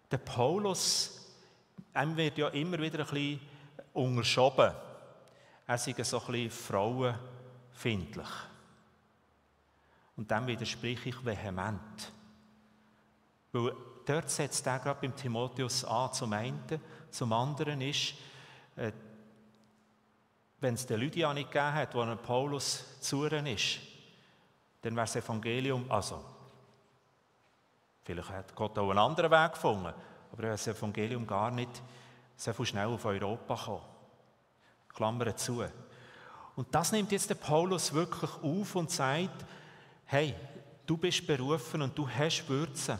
der 0.09 0.17
Paulus, 0.17 1.27
ihm 1.93 2.15
wird 2.15 2.37
ja 2.37 2.47
immer 2.47 2.79
wieder 2.79 2.99
ein 2.99 3.05
bisschen 3.05 3.41
unterschoben. 3.91 4.71
Er 5.65 5.77
sei 5.77 5.95
so 6.03 6.19
ein 6.19 6.25
bisschen 6.25 6.51
frauenfindlich. 6.51 8.29
Und 10.15 10.29
dem 10.29 10.47
widerspreche 10.47 11.09
ich 11.09 11.25
vehement. 11.25 12.11
Weil 13.51 13.75
dort 14.05 14.29
setzt 14.29 14.65
er 14.67 14.79
gerade 14.79 15.01
beim 15.01 15.15
Timotheus 15.15 15.85
an, 15.85 16.13
zum 16.13 16.33
einen. 16.33 16.81
Zum 17.09 17.33
anderen 17.33 17.81
ist, 17.81 18.13
äh, 18.75 18.91
wenn 20.59 20.75
es 20.75 20.85
der 20.85 20.97
Lydia 20.97 21.33
nicht 21.33 21.51
gegeben 21.51 21.73
hat, 21.73 21.95
wo 21.95 22.15
Paulus 22.15 22.99
zuhren 22.99 23.45
ist, 23.47 23.79
dann 24.81 24.95
wäre 24.95 25.05
das 25.05 25.15
Evangelium, 25.15 25.89
also 25.89 26.33
Vielleicht 28.03 28.29
hat 28.29 28.55
Gott 28.55 28.77
auch 28.77 28.89
einen 28.89 28.99
anderen 28.99 29.31
Weg 29.31 29.53
gefunden, 29.53 29.93
aber 30.31 30.43
er 30.43 30.51
das 30.51 30.67
Evangelium 30.67 31.25
gar 31.25 31.51
nicht 31.51 31.81
so 32.35 32.65
schnell 32.65 32.87
auf 32.87 33.05
Europa 33.05 33.55
gekommen. 33.55 33.81
Klammer 34.93 35.35
zu. 35.35 35.63
Und 36.55 36.73
das 36.73 36.91
nimmt 36.91 37.11
jetzt 37.11 37.29
der 37.29 37.35
Paulus 37.35 37.93
wirklich 37.93 38.31
auf 38.41 38.75
und 38.75 38.91
sagt, 38.91 39.45
hey, 40.05 40.35
du 40.85 40.97
bist 40.97 41.25
berufen 41.25 41.81
und 41.81 41.97
du 41.97 42.07
hast 42.07 42.47
Würze. 42.47 42.99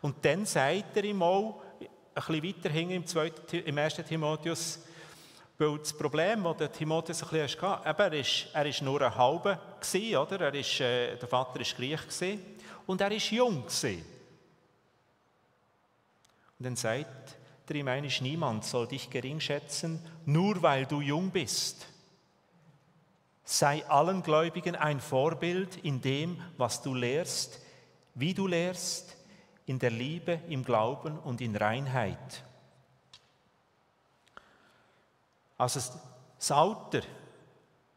Und 0.00 0.24
dann 0.24 0.46
sagt 0.46 0.96
er 0.96 1.04
ihm 1.04 1.22
auch, 1.22 1.62
ein 1.80 1.88
bisschen 2.14 2.42
weiter 2.44 2.70
hinten 2.70 3.18
im, 3.52 3.64
im 3.64 3.78
1. 3.78 3.94
Timotheus, 4.08 4.80
weil 5.58 5.78
das 5.78 5.92
Problem, 5.92 6.44
das 6.44 6.56
der 6.58 6.72
Timotheus 6.72 7.22
ein 7.22 7.28
bisschen 7.30 7.62
hatte, 7.62 7.88
eben, 7.88 7.98
er 7.98 8.20
ist, 8.20 8.46
er 8.52 8.66
ist 8.66 8.82
nur 8.82 9.02
ein 9.02 9.14
halber 9.14 9.60
gewesen, 9.80 10.16
oder? 10.16 10.40
Er 10.40 10.54
ist, 10.54 10.80
äh, 10.80 11.16
der 11.16 11.28
Vater 11.28 11.58
war 11.58 11.66
Griech 11.76 12.38
und 12.86 13.00
er 13.00 13.10
ist 13.10 13.30
jung 13.30 13.64
gewesen. 13.66 14.04
Und 16.58 16.64
dann 16.64 16.76
sagt 16.76 17.36
er 17.70 17.76
ihm 17.76 17.88
eigentlich, 17.88 18.20
niemand 18.20 18.64
soll 18.64 18.86
dich 18.86 19.10
gering 19.10 19.40
schätzen, 19.40 20.00
nur 20.24 20.62
weil 20.62 20.86
du 20.86 21.00
jung 21.00 21.30
bist. 21.30 21.86
Sei 23.44 23.86
allen 23.88 24.22
Gläubigen 24.22 24.74
ein 24.74 25.00
Vorbild 25.00 25.76
in 25.84 26.00
dem, 26.00 26.42
was 26.56 26.82
du 26.82 26.94
lehrst, 26.94 27.60
wie 28.14 28.34
du 28.34 28.46
lehrst, 28.46 29.16
in 29.66 29.78
der 29.78 29.90
Liebe, 29.90 30.40
im 30.48 30.64
Glauben 30.64 31.18
und 31.18 31.40
in 31.40 31.54
Reinheit. 31.56 32.44
Also 35.58 35.80
das 36.38 36.50
Alter 36.50 37.02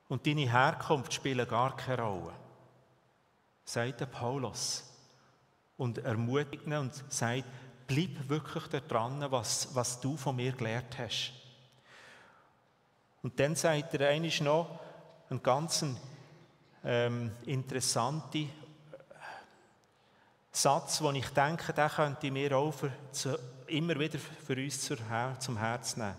und 0.08 0.26
deine 0.26 0.52
Herkunft 0.52 1.14
spielen 1.14 1.48
gar 1.48 1.76
keine 1.76 2.02
Rolle 2.02 2.34
sagt 3.70 4.00
der 4.00 4.08
Paulus 4.08 4.84
und 5.78 6.00
ermutigt 6.00 6.66
ihn 6.66 6.74
und 6.74 6.94
sagt, 7.10 7.44
bleib 7.90 8.30
wirklich 8.30 8.68
da 8.68 8.80
dran, 8.80 9.26
was, 9.32 9.74
was 9.74 10.00
du 10.00 10.16
von 10.16 10.36
mir 10.36 10.52
gelernt 10.52 10.98
hast. 11.00 11.34
Und 13.24 13.38
dann 13.40 13.56
sagt 13.56 13.96
er 13.96 14.10
eigentlich 14.10 14.40
noch 14.42 14.80
einen 15.30 15.42
ganz 15.42 15.84
ähm, 16.86 17.32
interessanten 17.46 18.50
Satz, 20.52 21.02
wo 21.02 21.12
ich 21.12 21.28
denke, 21.30 21.74
der 21.74 21.90
könnte 21.90 22.32
mir 22.32 22.56
auch 22.56 22.72
für, 22.72 22.92
zu, 23.12 23.38
immer 23.68 24.00
wieder 24.00 24.20
für 24.20 24.56
uns 24.56 24.90
zum 25.40 25.58
Herz 25.58 25.98
nehmen. 25.98 26.16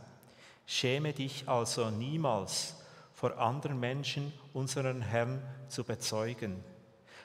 Schäme 0.67 1.12
dich 1.12 1.49
also 1.49 1.89
niemals 1.91 2.75
vor 3.15 3.39
anderen 3.39 3.79
Menschen 3.79 4.33
unseren 4.53 5.03
Herrn 5.03 5.41
zu 5.69 5.85
bezeugen 5.85 6.62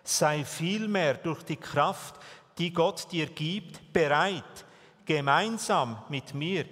sei 0.06 0.46
vielmehr 0.46 1.16
durch 1.16 1.44
die 1.44 1.58
Kraft, 1.58 2.16
die 2.58 2.72
Gott 2.72 3.12
dir 3.12 3.28
gibt, 3.28 3.92
bereit, 3.92 4.66
gemeinsam 5.06 6.04
mit 6.10 6.34
mir 6.34 6.66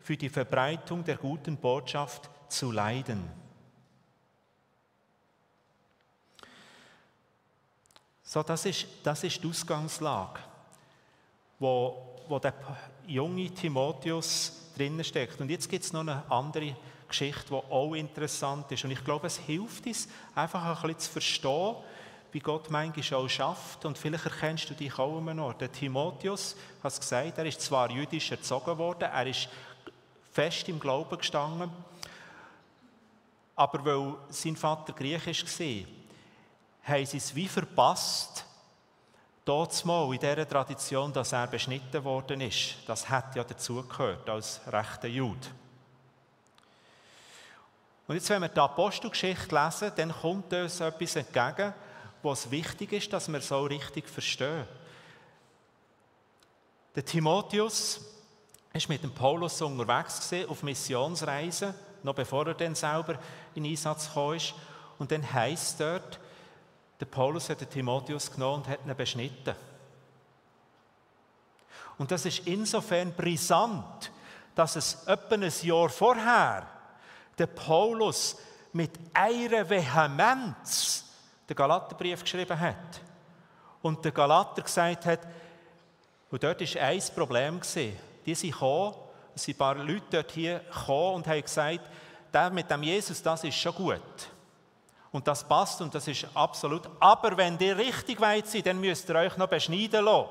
für 0.00 0.16
die 0.16 0.28
Verbreitung 0.28 1.04
der 1.04 1.16
guten 1.16 1.56
Botschaft 1.56 2.28
zu 2.48 2.72
leiden. 2.72 3.22
So, 8.22 8.42
das 8.42 8.66
ist, 8.66 8.86
das 9.02 9.24
ist 9.24 9.42
die 9.42 9.48
Ausgangslage, 9.48 10.40
wo, 11.58 12.18
wo 12.28 12.38
der 12.38 12.52
junge 13.06 13.48
Timotheus 13.50 14.70
drinnen 14.76 15.02
steckt. 15.02 15.40
Und 15.40 15.50
jetzt 15.50 15.68
gibt 15.68 15.84
es 15.84 15.92
noch 15.94 16.00
eine 16.00 16.30
andere 16.30 16.76
Geschichte, 17.08 17.46
die 17.48 17.54
auch 17.54 17.94
interessant 17.94 18.70
ist. 18.70 18.84
Und 18.84 18.90
ich 18.90 19.02
glaube, 19.02 19.26
es 19.28 19.38
hilft 19.38 19.86
uns, 19.86 20.08
einfach 20.34 20.62
ein 20.62 20.74
bisschen 20.74 20.98
zu 20.98 21.10
verstehen, 21.10 21.76
wie 22.32 22.40
Gott 22.40 22.70
manchmal 22.70 23.20
auch 23.20 23.28
schafft. 23.28 23.84
Und 23.84 23.98
vielleicht 23.98 24.26
erkennst 24.26 24.68
du 24.70 24.74
dich 24.74 24.98
auch 24.98 25.20
noch. 25.20 25.54
Der 25.54 25.72
Timotheus 25.72 26.56
hat 26.82 26.92
es 26.92 27.00
gesagt, 27.00 27.38
er 27.38 27.46
ist 27.46 27.60
zwar 27.60 27.90
jüdisch 27.90 28.30
erzogen 28.30 28.76
worden, 28.78 29.08
er 29.12 29.26
ist 29.26 29.48
fest 30.32 30.68
im 30.68 30.78
Glauben 30.78 31.18
gestanden, 31.18 31.70
aber 33.56 33.84
weil 33.84 34.14
sein 34.28 34.54
Vater 34.54 34.92
griechisch 34.92 35.44
war, 35.44 35.88
haben 36.84 37.06
sie 37.06 37.16
es 37.16 37.34
wie 37.34 37.48
verpasst, 37.48 38.44
dort 39.44 39.84
mal 39.84 40.12
in 40.12 40.20
dieser 40.20 40.48
Tradition, 40.48 41.12
dass 41.12 41.32
er 41.32 41.48
beschnitten 41.48 42.04
worden 42.04 42.40
ist, 42.42 42.76
das 42.86 43.08
hat 43.08 43.34
ja 43.34 43.42
dazugehört 43.42 44.28
als 44.28 44.60
rechter 44.68 45.08
Jude. 45.08 45.48
Und 48.06 48.14
jetzt, 48.14 48.30
wenn 48.30 48.42
wir 48.42 48.48
die 48.48 48.60
Apostelgeschichte 48.60 49.54
lesen, 49.54 49.92
dann 49.96 50.12
kommt 50.12 50.52
uns 50.52 50.80
etwas 50.80 51.16
entgegen, 51.16 51.74
was 52.22 52.50
wichtig 52.50 52.92
ist, 52.92 53.12
dass 53.12 53.30
wir 53.30 53.40
so 53.40 53.62
richtig 53.64 54.08
verstehen. 54.08 54.66
Der 56.94 57.04
Timotheus 57.04 58.00
ist 58.72 58.88
mit 58.88 59.02
dem 59.02 59.12
Paulus 59.12 59.60
unterwegs 59.62 60.32
auf 60.48 60.62
Missionsreisen, 60.62 61.74
noch 62.02 62.14
bevor 62.14 62.46
er 62.46 62.54
dann 62.54 62.74
selber 62.74 63.18
in 63.54 63.64
Einsatz 63.64 64.10
kam. 64.12 64.38
Und 64.98 65.12
dann 65.12 65.32
heißt 65.32 65.80
dort, 65.80 66.18
der 66.98 67.06
Paulus 67.06 67.48
hat 67.48 67.60
den 67.60 67.70
Timotheus 67.70 68.30
genommen 68.30 68.62
und 68.62 68.68
hat 68.68 68.80
ihn 68.84 68.96
beschnitten. 68.96 69.54
Und 71.98 72.10
das 72.10 72.24
ist 72.26 72.46
insofern 72.46 73.12
brisant, 73.12 74.10
dass 74.54 74.76
es 74.76 75.04
etwa 75.06 75.34
ein 75.34 75.52
Jahr 75.62 75.88
vorher 75.88 76.66
der 77.36 77.46
Paulus 77.46 78.36
mit 78.72 78.90
einer 79.14 79.68
Vehemenz 79.68 81.04
den 81.48 81.56
Galaterbrief 81.56 82.22
geschrieben 82.22 82.58
hat. 82.58 83.00
Und 83.82 84.04
der 84.04 84.12
Galater 84.12 84.62
gesagt 84.62 85.06
hat, 85.06 85.20
und 86.30 86.42
dort 86.42 86.60
war 86.60 86.82
ein 86.82 87.02
Problem. 87.14 87.60
Die 88.26 88.34
sind 88.34 88.52
gekommen, 88.52 88.94
es 89.34 89.44
sind 89.44 89.54
ein 89.54 89.58
paar 89.58 89.76
Leute 89.76 90.04
dort 90.10 90.30
hier 90.32 90.58
gekommen 90.58 91.16
und 91.16 91.26
haben 91.26 91.40
gesagt, 91.40 91.90
der 92.32 92.50
mit 92.50 92.70
dem 92.70 92.82
Jesus, 92.82 93.22
das 93.22 93.44
ist 93.44 93.56
schon 93.56 93.74
gut. 93.74 94.28
Und 95.10 95.26
das 95.26 95.46
passt 95.46 95.80
und 95.80 95.94
das 95.94 96.06
ist 96.06 96.26
absolut. 96.34 96.82
Aber 97.00 97.36
wenn 97.36 97.58
ihr 97.58 97.76
richtig 97.76 98.20
weit 98.20 98.46
seid, 98.46 98.66
dann 98.66 98.80
müsst 98.80 99.08
ihr 99.08 99.14
euch 99.14 99.36
noch 99.36 99.48
beschneiden 99.48 100.04
lassen. 100.04 100.28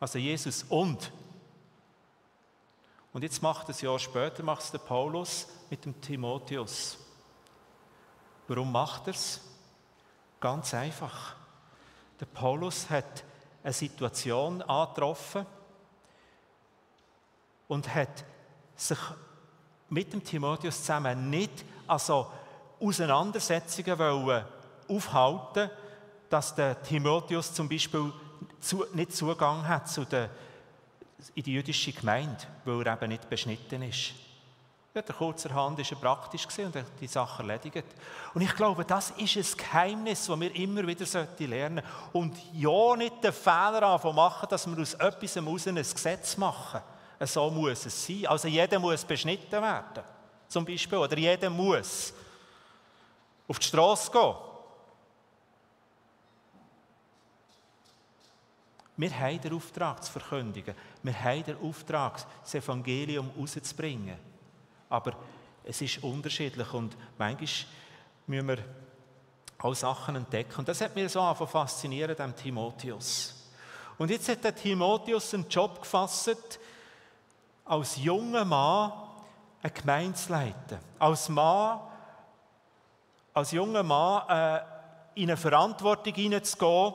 Also 0.00 0.18
Jesus 0.18 0.64
und. 0.64 1.12
Und 3.12 3.22
jetzt 3.22 3.42
macht 3.42 3.68
es 3.68 3.82
ein 3.82 3.86
Jahr 3.86 3.98
später, 3.98 4.42
macht 4.42 4.62
es 4.62 4.70
der 4.70 4.78
Paulus 4.78 5.46
mit 5.68 5.84
dem 5.84 6.00
Timotheus. 6.00 6.96
Warum 8.54 8.70
macht 8.70 9.06
er 9.06 9.14
es? 9.14 9.40
Ganz 10.38 10.74
einfach. 10.74 11.36
Der 12.20 12.26
Paulus 12.26 12.90
hat 12.90 13.24
eine 13.64 13.72
Situation 13.72 14.60
angetroffen 14.60 15.46
und 17.66 17.94
hat 17.94 18.24
sich 18.76 18.98
mit 19.88 20.12
dem 20.12 20.22
Timotheus 20.22 20.80
zusammen 20.80 21.30
nicht 21.30 21.64
also 21.86 22.30
Auseinandersetzungen 22.78 23.98
wollen 23.98 24.44
aufhalten, 24.86 25.70
dass 26.28 26.54
der 26.54 26.82
Timotheus 26.82 27.54
zum 27.54 27.70
Beispiel 27.70 28.12
nicht 28.92 29.14
Zugang 29.14 29.66
hat 29.66 29.88
zu 29.88 30.04
der, 30.04 30.28
in 31.34 31.42
die 31.42 31.54
jüdische 31.54 31.92
Gemeinde, 31.92 32.44
weil 32.66 32.86
er 32.86 33.00
eben 33.00 33.08
nicht 33.08 33.30
beschnitten 33.30 33.80
ist. 33.80 34.12
Ja, 34.94 35.00
der 35.00 35.14
kurzerhand 35.14 35.78
war 35.78 35.98
praktisch 35.98 36.46
und 36.58 36.76
hat 36.76 36.84
die 37.00 37.06
Sache 37.06 37.42
erledigt. 37.42 37.86
Und 38.34 38.42
ich 38.42 38.54
glaube, 38.54 38.84
das 38.84 39.10
ist 39.12 39.36
ein 39.36 39.56
Geheimnis, 39.56 40.26
das 40.26 40.38
wir 40.38 40.54
immer 40.54 40.86
wieder 40.86 41.06
lernen 41.38 41.82
sollten. 41.82 42.18
Und 42.18 42.36
ja, 42.52 42.96
nicht 42.96 43.24
den 43.24 43.32
Fehler 43.32 43.98
machen, 44.12 44.48
dass 44.50 44.66
wir 44.66 44.78
aus 44.78 44.92
etwas 44.92 45.36
heraus 45.36 45.66
ein 45.66 45.76
Gesetz 45.76 46.36
machen. 46.36 46.82
So 47.20 47.50
muss 47.50 47.86
es 47.86 48.06
sein. 48.06 48.26
Also 48.26 48.48
jeder 48.48 48.78
muss 48.78 49.02
beschnitten 49.02 49.62
werden, 49.62 50.04
zum 50.46 50.64
Beispiel. 50.66 50.98
Oder 50.98 51.16
jeder 51.16 51.48
muss 51.48 52.12
auf 53.48 53.58
die 53.58 53.66
Straße 53.66 54.10
gehen. 54.10 54.34
Wir 58.94 59.18
haben 59.18 59.40
den 59.40 59.54
Auftrag 59.54 60.04
zu 60.04 60.12
verkündigen. 60.12 60.74
Wir 61.02 61.18
haben 61.18 61.44
den 61.44 61.56
Auftrag, 61.62 62.26
das 62.42 62.54
Evangelium 62.54 63.30
rauszubringen. 63.38 64.31
Aber 64.92 65.14
es 65.64 65.80
ist 65.80 66.02
unterschiedlich 66.02 66.70
und 66.74 66.96
manchmal 67.16 67.48
müssen 68.26 68.48
wir 68.48 68.58
auch 69.58 69.74
Sachen 69.74 70.16
entdecken. 70.16 70.58
Und 70.58 70.68
das 70.68 70.82
hat 70.82 70.94
mir 70.94 71.08
so 71.08 71.34
fasziniert, 71.34 72.18
dem 72.18 72.36
Timotheus. 72.36 73.50
Und 73.96 74.10
jetzt 74.10 74.28
hat 74.28 74.44
der 74.44 74.54
Timotheus 74.54 75.32
einen 75.32 75.48
Job 75.48 75.80
gefasst, 75.80 76.58
als 77.64 77.96
junger 77.96 78.44
Mann 78.44 78.92
eine 79.62 79.72
Gemeinde 79.72 80.14
zu 80.14 80.30
leiten. 80.32 80.78
Als 80.98 81.28
Mann 81.30 81.80
als 83.32 83.52
junger 83.52 83.82
Mann 83.82 84.28
äh, 84.28 84.60
in 85.14 85.30
eine 85.30 85.38
Verantwortung 85.38 86.12
hineinzugehen 86.12 86.92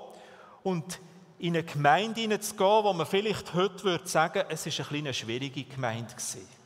und 0.61 0.99
in 1.39 1.55
eine 1.55 1.63
Gemeinde 1.63 2.21
hineinzugehen, 2.21 2.83
wo 2.83 2.93
man 2.93 3.07
vielleicht 3.07 3.55
heute 3.55 3.83
würde 3.83 4.07
sagen, 4.07 4.43
es 4.49 4.67
war 4.67 4.95
eine 4.95 5.15
schwierige 5.15 5.63
Gemeinde 5.63 6.13
gewesen. 6.13 6.56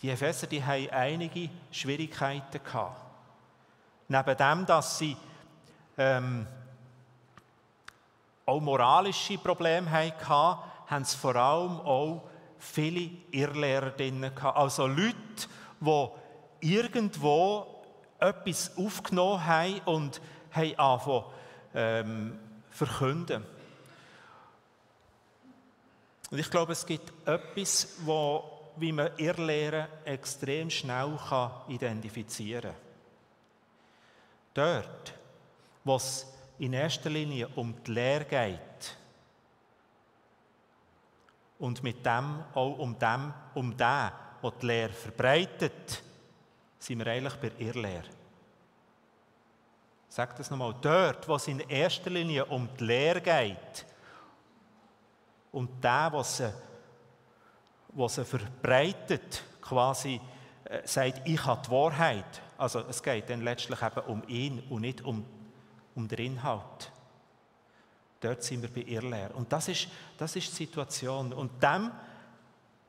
Die 0.00 0.10
Epheser, 0.10 0.46
die 0.46 0.64
haben 0.64 0.88
einige 0.90 1.50
Schwierigkeiten 1.72 2.62
gehabt. 2.62 3.00
Neben 4.06 4.36
dem, 4.36 4.66
dass 4.66 4.98
sie 4.98 5.16
ähm, 5.96 6.46
auch 8.46 8.60
moralische 8.60 9.36
Probleme 9.38 9.90
hatten, 9.90 10.60
haben 10.86 11.04
sie 11.04 11.16
vor 11.16 11.36
allem 11.36 11.80
auch 11.80 12.22
viele 12.58 13.10
Irrlehrer 13.30 13.90
drin 13.90 14.22
gehabt. 14.22 14.56
Also 14.56 14.86
Leute, 14.86 15.16
die 15.80 16.08
irgendwo 16.60 17.82
etwas 18.18 18.76
aufgenommen 18.76 19.44
haben 19.44 19.80
und 19.84 20.20
haben 20.52 20.78
angefangen 20.78 21.24
ähm, 21.74 22.38
verkünden. 22.70 23.44
Und 26.30 26.38
ich 26.38 26.50
glaube, 26.50 26.72
es 26.72 26.84
gibt 26.84 27.12
etwas, 27.26 27.96
wo, 28.04 28.57
wie 28.80 28.92
man 28.92 29.10
Irrlehren 29.16 29.88
extrem 30.04 30.70
schnell 30.70 31.18
kann 31.28 31.50
identifizieren 31.68 32.72
kann. 32.72 32.80
Dort, 34.54 35.14
wo 35.84 35.96
es 35.96 36.26
in 36.58 36.72
erster 36.72 37.10
Linie 37.10 37.48
um 37.54 37.74
die 37.84 37.92
Lehre 37.92 38.24
geht 38.24 38.96
und 41.58 41.82
mit 41.82 42.04
dem 42.04 42.42
auch 42.54 42.78
um, 42.78 42.98
dem, 42.98 43.32
um 43.54 43.70
den, 43.70 43.78
der 43.78 44.50
die 44.60 44.66
Lehre 44.66 44.92
verbreitet, 44.92 46.02
sind 46.78 46.98
wir 46.98 47.06
eigentlich 47.06 47.36
bei 47.36 47.52
Irrlehre. 47.58 48.08
Sag 50.08 50.36
das 50.36 50.50
nochmal. 50.50 50.74
Dort, 50.80 51.28
wo 51.28 51.34
es 51.36 51.46
in 51.48 51.60
erster 51.60 52.10
Linie 52.10 52.44
um 52.46 52.68
die 52.78 52.84
Lehre 52.84 53.20
geht 53.20 53.86
und 55.52 55.82
der, 55.82 56.08
was 56.12 56.38
sie, 56.38 56.52
was 57.88 58.16
sie 58.16 58.24
verbreitet, 58.24 59.42
quasi 59.60 60.20
äh, 60.64 60.80
sagt, 60.84 61.22
ich 61.26 61.44
habe 61.44 61.62
die 61.64 61.70
Wahrheit. 61.70 62.42
Also 62.56 62.80
es 62.88 63.02
geht 63.02 63.30
dann 63.30 63.42
letztlich 63.42 63.80
eben 63.82 64.00
um 64.06 64.22
ihn 64.26 64.62
und 64.68 64.82
nicht 64.82 65.02
um, 65.02 65.24
um 65.94 66.08
den 66.08 66.18
Inhalt. 66.18 66.92
Dort 68.20 68.42
sind 68.42 68.62
wir 68.62 68.70
bei 68.70 68.90
Irrlehre. 68.90 69.32
Und 69.34 69.52
das 69.52 69.68
ist, 69.68 69.88
das 70.16 70.34
ist 70.34 70.50
die 70.50 70.64
Situation. 70.64 71.32
Und 71.32 71.62
dem, 71.62 71.90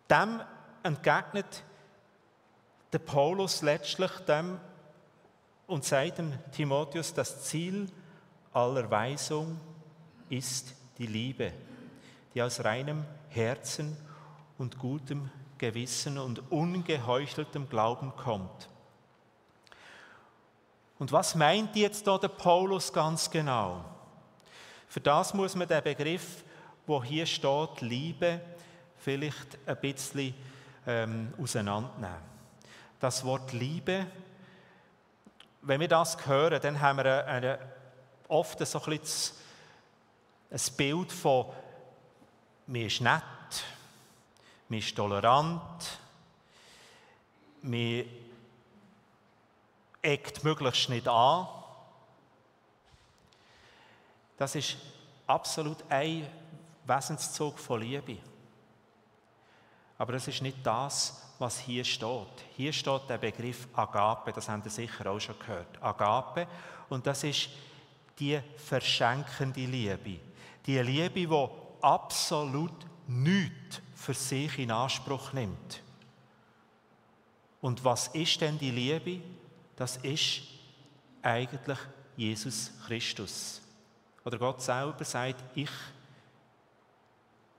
dem 0.09 0.41
entgegnet 0.81 1.63
der 2.91 2.99
Paulus 2.99 3.62
letztlich 3.62 4.12
dem 4.27 4.59
und 5.67 5.85
sagt 5.85 6.17
dem 6.17 6.33
Timotheus, 6.51 7.13
das 7.13 7.43
Ziel 7.43 7.88
aller 8.53 8.89
Weisung 8.89 9.59
ist 10.29 10.73
die 10.97 11.05
Liebe, 11.05 11.53
die 12.33 12.41
aus 12.41 12.63
reinem 12.63 13.05
Herzen 13.29 13.95
und 14.59 14.77
gutem 14.77 15.31
Gewissen 15.57 16.19
und 16.19 16.51
ungeheucheltem 16.51 17.67
Glauben 17.67 18.15
kommt. 18.15 18.69
Und 20.99 21.11
was 21.11 21.33
meint 21.33 21.75
jetzt 21.75 22.05
da 22.05 22.17
der 22.17 22.27
Paulus 22.27 22.93
ganz 22.93 23.31
genau? 23.31 23.83
Für 24.87 24.99
das 24.99 25.33
muss 25.33 25.55
man 25.55 25.67
den 25.67 25.83
Begriff, 25.83 26.43
wo 26.85 27.03
hier 27.03 27.25
steht, 27.25 27.81
Liebe, 27.81 28.41
vielleicht 28.97 29.57
ein 29.65 29.77
bisschen 29.81 30.35
ähm, 30.85 31.33
auseinandernehmen 31.41 32.29
das 32.99 33.23
Wort 33.23 33.53
Liebe, 33.53 34.05
wenn 35.61 35.79
wir 35.79 35.87
das 35.87 36.25
hören, 36.25 36.59
dann 36.61 36.79
haben 36.79 36.97
wir 36.97 37.25
eine, 37.25 37.25
eine, 37.25 37.59
oft 38.27 38.65
so 38.65 38.79
ein, 38.81 38.99
bisschen 38.99 39.35
ein 40.51 40.59
Bild 40.77 41.11
von, 41.11 41.45
mir 42.67 42.87
ist 42.87 43.01
nett, 43.01 43.23
mir 44.69 44.79
ist 44.79 44.95
tolerant, 44.95 45.99
mir 47.62 48.05
eckt 50.01 50.43
möglichst 50.43 50.89
nicht 50.89 51.08
an. 51.08 51.47
Das 54.38 54.55
ist 54.55 54.77
absolut 55.27 55.77
ein 55.89 56.25
Wesenszug 56.86 57.60
von 57.60 57.82
Liebe. 57.82 58.17
Aber 59.97 60.13
das 60.13 60.27
ist 60.27 60.41
nicht 60.41 60.65
das, 60.65 61.34
was 61.39 61.60
hier 61.60 61.84
steht. 61.84 62.45
Hier 62.55 62.71
steht 62.71 63.10
der 63.10 63.17
Begriff 63.17 63.67
Agape, 63.73 64.32
das 64.32 64.47
haben 64.47 64.63
Sie 64.63 64.69
sicher 64.69 65.12
auch 65.12 65.19
schon 65.19 65.38
gehört. 65.39 65.82
Agape, 65.82 66.47
und 66.88 67.05
das 67.05 67.23
ist 67.23 67.49
die 68.17 68.39
verschenkende 68.58 69.65
Liebe. 69.65 70.19
Die 70.65 70.79
Liebe, 70.79 71.27
die 71.27 71.49
absolut 71.82 72.88
nichts 73.09 73.81
für 73.95 74.13
sich 74.13 74.59
in 74.59 74.71
Anspruch 74.71 75.33
nimmt. 75.33 75.81
Und 77.61 77.83
was 77.83 78.07
ist 78.09 78.39
denn 78.39 78.57
die 78.57 78.71
Liebe? 78.71 79.21
Das 79.75 79.97
ist 79.97 80.41
eigentlich 81.21 81.77
Jesus 82.15 82.71
Christus. 82.85 83.61
Oder 84.23 84.37
Gott 84.37 84.61
selber 84.61 85.03
sagt, 85.03 85.43
ich 85.55 85.71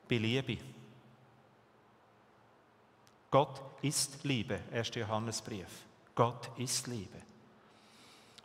bin 0.07 0.23
Liebe. 0.23 0.59
Gott 3.31 3.61
ist 3.83 4.23
Liebe, 4.25 4.61
1. 4.73 4.95
Johannesbrief. 4.95 5.69
Gott 6.15 6.51
ist 6.59 6.87
Liebe. 6.87 7.23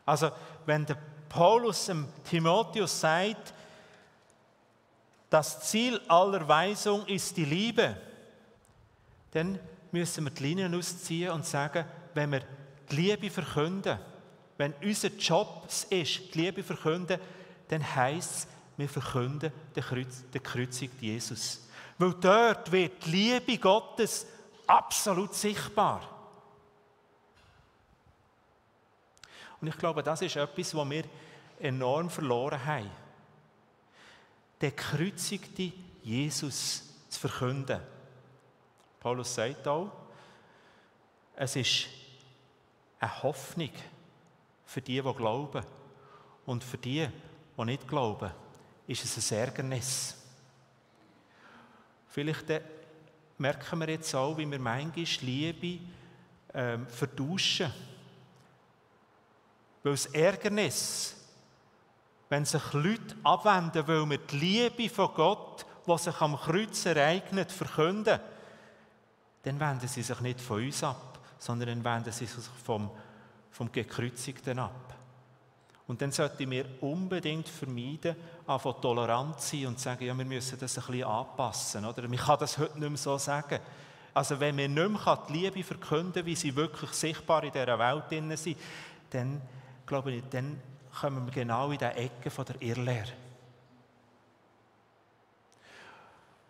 Also, 0.05 0.31
wenn 0.65 0.85
der 0.85 0.97
Paulus 1.27 1.85
dem 1.85 2.07
Timotheus 2.23 2.99
sagt, 2.99 3.53
das 5.35 5.59
Ziel 5.59 5.99
aller 6.07 6.47
Weisung 6.47 7.05
ist 7.07 7.35
die 7.35 7.43
Liebe, 7.43 7.97
dann 9.31 9.59
müssen 9.91 10.23
wir 10.23 10.31
die 10.31 10.43
Linien 10.43 10.73
ausziehen 10.73 11.31
und 11.31 11.45
sagen, 11.45 11.83
wenn 12.13 12.31
wir 12.31 12.41
die 12.89 12.95
Liebe 12.95 13.29
verkünden, 13.29 13.99
wenn 14.55 14.73
unser 14.81 15.09
Job 15.09 15.65
ist, 15.89 16.33
die 16.33 16.39
Liebe 16.39 16.63
verkünden, 16.63 17.19
dann 17.67 17.95
heisst 17.95 18.31
es, 18.31 18.47
wir 18.77 18.87
verkünden 18.87 19.51
den, 19.75 19.83
Kreuz, 19.83 20.23
den 20.33 20.41
Kreuzigten 20.41 21.03
Jesus. 21.03 21.67
Weil 21.97 22.13
dort 22.13 22.71
wird 22.71 23.05
die 23.05 23.11
Liebe 23.11 23.57
Gottes 23.57 24.25
absolut 24.65 25.33
sichtbar. 25.33 26.01
Und 29.59 29.67
ich 29.67 29.77
glaube, 29.77 30.01
das 30.01 30.21
ist 30.21 30.37
etwas, 30.37 30.73
was 30.73 30.89
wir 30.89 31.03
enorm 31.59 32.09
verloren 32.09 32.65
haben. 32.65 33.04
Den 34.61 34.75
gekreuzigten 34.75 35.73
Jesus 36.03 36.83
zu 37.09 37.19
verkünden. 37.19 37.79
Paulus 38.99 39.35
sagt 39.35 39.67
auch, 39.67 39.91
es 41.35 41.55
ist 41.55 41.87
eine 42.99 43.23
Hoffnung 43.23 43.71
für 44.65 44.81
die, 44.81 45.01
die 45.01 45.13
glauben. 45.13 45.63
Und 46.45 46.63
für 46.63 46.77
die, 46.77 47.07
die 47.57 47.65
nicht 47.65 47.87
glauben, 47.87 48.31
ist 48.87 49.03
es 49.03 49.31
ein 49.31 49.39
Ärgernis. 49.39 50.15
Vielleicht 52.09 52.49
äh, 52.49 52.61
merken 53.37 53.79
wir 53.79 53.89
jetzt 53.89 54.13
auch, 54.15 54.37
wie 54.37 54.49
wir 54.49 54.59
manchmal 54.59 55.05
Liebe 55.21 55.83
ähm, 56.53 56.87
vertauschen. 56.87 57.71
Weil 59.83 59.93
das 59.93 60.05
Ärgernis, 60.07 61.15
wenn 62.35 62.43
sich 62.43 62.73
Leute 62.73 63.15
abwenden, 63.23 63.87
weil 63.87 64.09
wir 64.09 64.17
die 64.17 64.37
Liebe 64.37 64.93
von 64.93 65.09
Gott, 65.13 65.65
die 65.87 65.97
sich 65.97 66.19
am 66.19 66.35
Kreuz 66.35 66.85
ereignet, 66.85 67.49
verkünden, 67.49 68.19
dann 69.43 69.57
wenden 69.57 69.87
sie 69.87 70.01
sich 70.01 70.19
nicht 70.19 70.41
von 70.41 70.61
uns 70.61 70.83
ab, 70.83 71.17
sondern 71.39 71.69
dann 71.69 71.85
wenden 71.85 72.11
sie 72.11 72.25
sich 72.25 72.43
vom, 72.65 72.91
vom 73.51 73.71
Gekreuzigten 73.71 74.59
ab. 74.59 74.93
Und 75.87 76.01
dann 76.01 76.11
sollten 76.11 76.51
wir 76.51 76.65
unbedingt 76.81 77.47
vermeiden, 77.47 78.17
einfach 78.45 78.81
tolerant 78.81 79.39
zu 79.39 79.55
sein 79.55 79.67
und 79.67 79.77
zu 79.77 79.85
sagen, 79.85 80.03
ja, 80.03 80.17
wir 80.17 80.25
müssen 80.25 80.59
das 80.59 80.77
ein 80.77 80.85
bisschen 80.87 81.07
anpassen. 81.07 81.85
Oder? 81.85 82.01
Man 82.05 82.17
kann 82.17 82.39
das 82.39 82.57
heute 82.57 82.77
nicht 82.77 82.89
mehr 82.89 82.97
so 82.97 83.17
sagen. 83.17 83.59
Also 84.13 84.37
wenn 84.41 84.57
wir 84.57 84.67
nicht 84.67 84.89
mehr 84.89 85.23
die 85.29 85.33
Liebe 85.33 85.63
verkünden 85.63 86.25
wie 86.25 86.35
sie 86.35 86.53
wirklich 86.53 86.91
sichtbar 86.91 87.45
in 87.45 87.53
dieser 87.53 87.79
Welt 87.79 88.37
sind, 88.37 88.57
dann, 89.11 89.41
glaube 89.85 90.11
ich, 90.11 90.23
dann 90.29 90.59
kommen 90.99 91.25
wir 91.25 91.33
genau 91.33 91.71
in 91.71 91.77
die 91.77 91.85
Ecke 91.85 92.29
der 92.29 92.61
Irrlehre. 92.61 93.13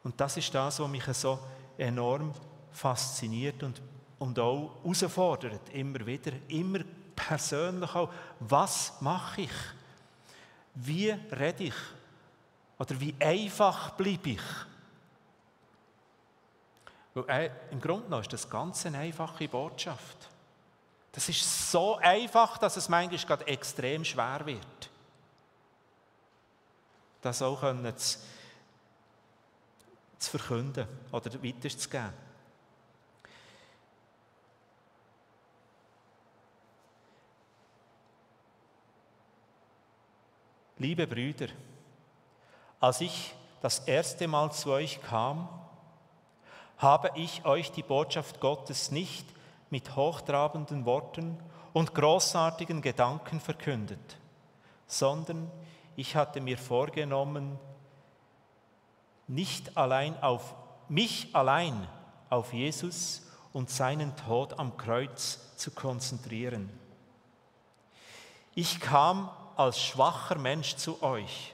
Und 0.04 0.20
das 0.22 0.38
ist 0.38 0.54
das, 0.54 0.80
was 0.80 0.88
mich 0.88 1.04
so 1.06 1.40
enorm 1.78 2.32
fasziniert 2.72 3.64
und, 3.64 3.82
und 4.20 4.38
auch 4.38 4.76
herausfordert, 4.84 5.70
immer 5.74 6.06
wieder, 6.06 6.32
immer 6.48 6.80
persönlich 7.16 7.96
auch, 7.96 8.12
was 8.40 9.02
mache 9.02 9.42
ich? 9.42 9.52
Wie 10.76 11.10
rede 11.10 11.64
ich? 11.66 11.76
Oder 12.78 13.00
wie 13.00 13.16
einfach 13.20 13.92
bleibe 13.92 14.32
ich? 14.32 14.42
Weil, 17.14 17.30
äh, 17.30 17.52
Im 17.72 17.80
Grunde 17.80 18.04
genommen 18.04 18.22
ist 18.22 18.34
das 18.34 18.50
ganz 18.50 18.86
eine 18.86 19.00
einfache 19.00 19.48
Botschaft. 19.48 20.30
Das 21.16 21.30
ist 21.30 21.72
so 21.72 21.96
einfach, 21.96 22.58
dass 22.58 22.76
es 22.76 22.90
manchmal 22.90 23.18
gerade 23.20 23.48
extrem 23.48 24.04
schwer 24.04 24.46
wird. 24.46 24.90
Das 27.22 27.42
auch 27.42 27.62
können 27.62 27.98
zu, 27.98 28.20
zu 30.20 30.32
verkünden 30.38 30.86
oder 31.14 31.42
weiterzugeben. 31.42 32.14
Liebe 40.78 41.08
Brüder, 41.08 41.48
als 42.82 43.00
ich 43.00 43.34
das 43.62 43.80
erste 43.80 44.28
Mal 44.28 44.52
zu 44.52 44.72
euch 44.72 45.02
kam, 45.02 45.48
habe 46.78 47.12
ich 47.16 47.46
euch 47.46 47.72
die 47.72 47.84
Botschaft 47.84 48.42
Gottes 48.42 48.92
nicht 48.92 49.35
mit 49.76 49.94
hochtrabenden 49.94 50.86
Worten 50.86 51.38
und 51.74 51.94
großartigen 51.94 52.82
Gedanken 52.82 53.42
verkündet, 53.42 54.18
sondern 54.88 55.52
ich 55.98 56.16
hatte 56.16 56.40
mir 56.40 56.58
vorgenommen, 56.58 57.60
nicht 59.28 59.76
allein 59.76 60.18
auf 60.24 60.56
mich 60.88 61.36
allein 61.36 61.90
auf 62.30 62.54
Jesus 62.54 63.24
und 63.52 63.70
seinen 63.70 64.16
Tod 64.16 64.58
am 64.58 64.78
Kreuz 64.78 65.58
zu 65.58 65.72
konzentrieren. 65.72 66.70
Ich 68.54 68.80
kam 68.80 69.30
als 69.58 69.82
schwacher 69.82 70.38
Mensch 70.38 70.78
zu 70.78 71.04
euch, 71.04 71.54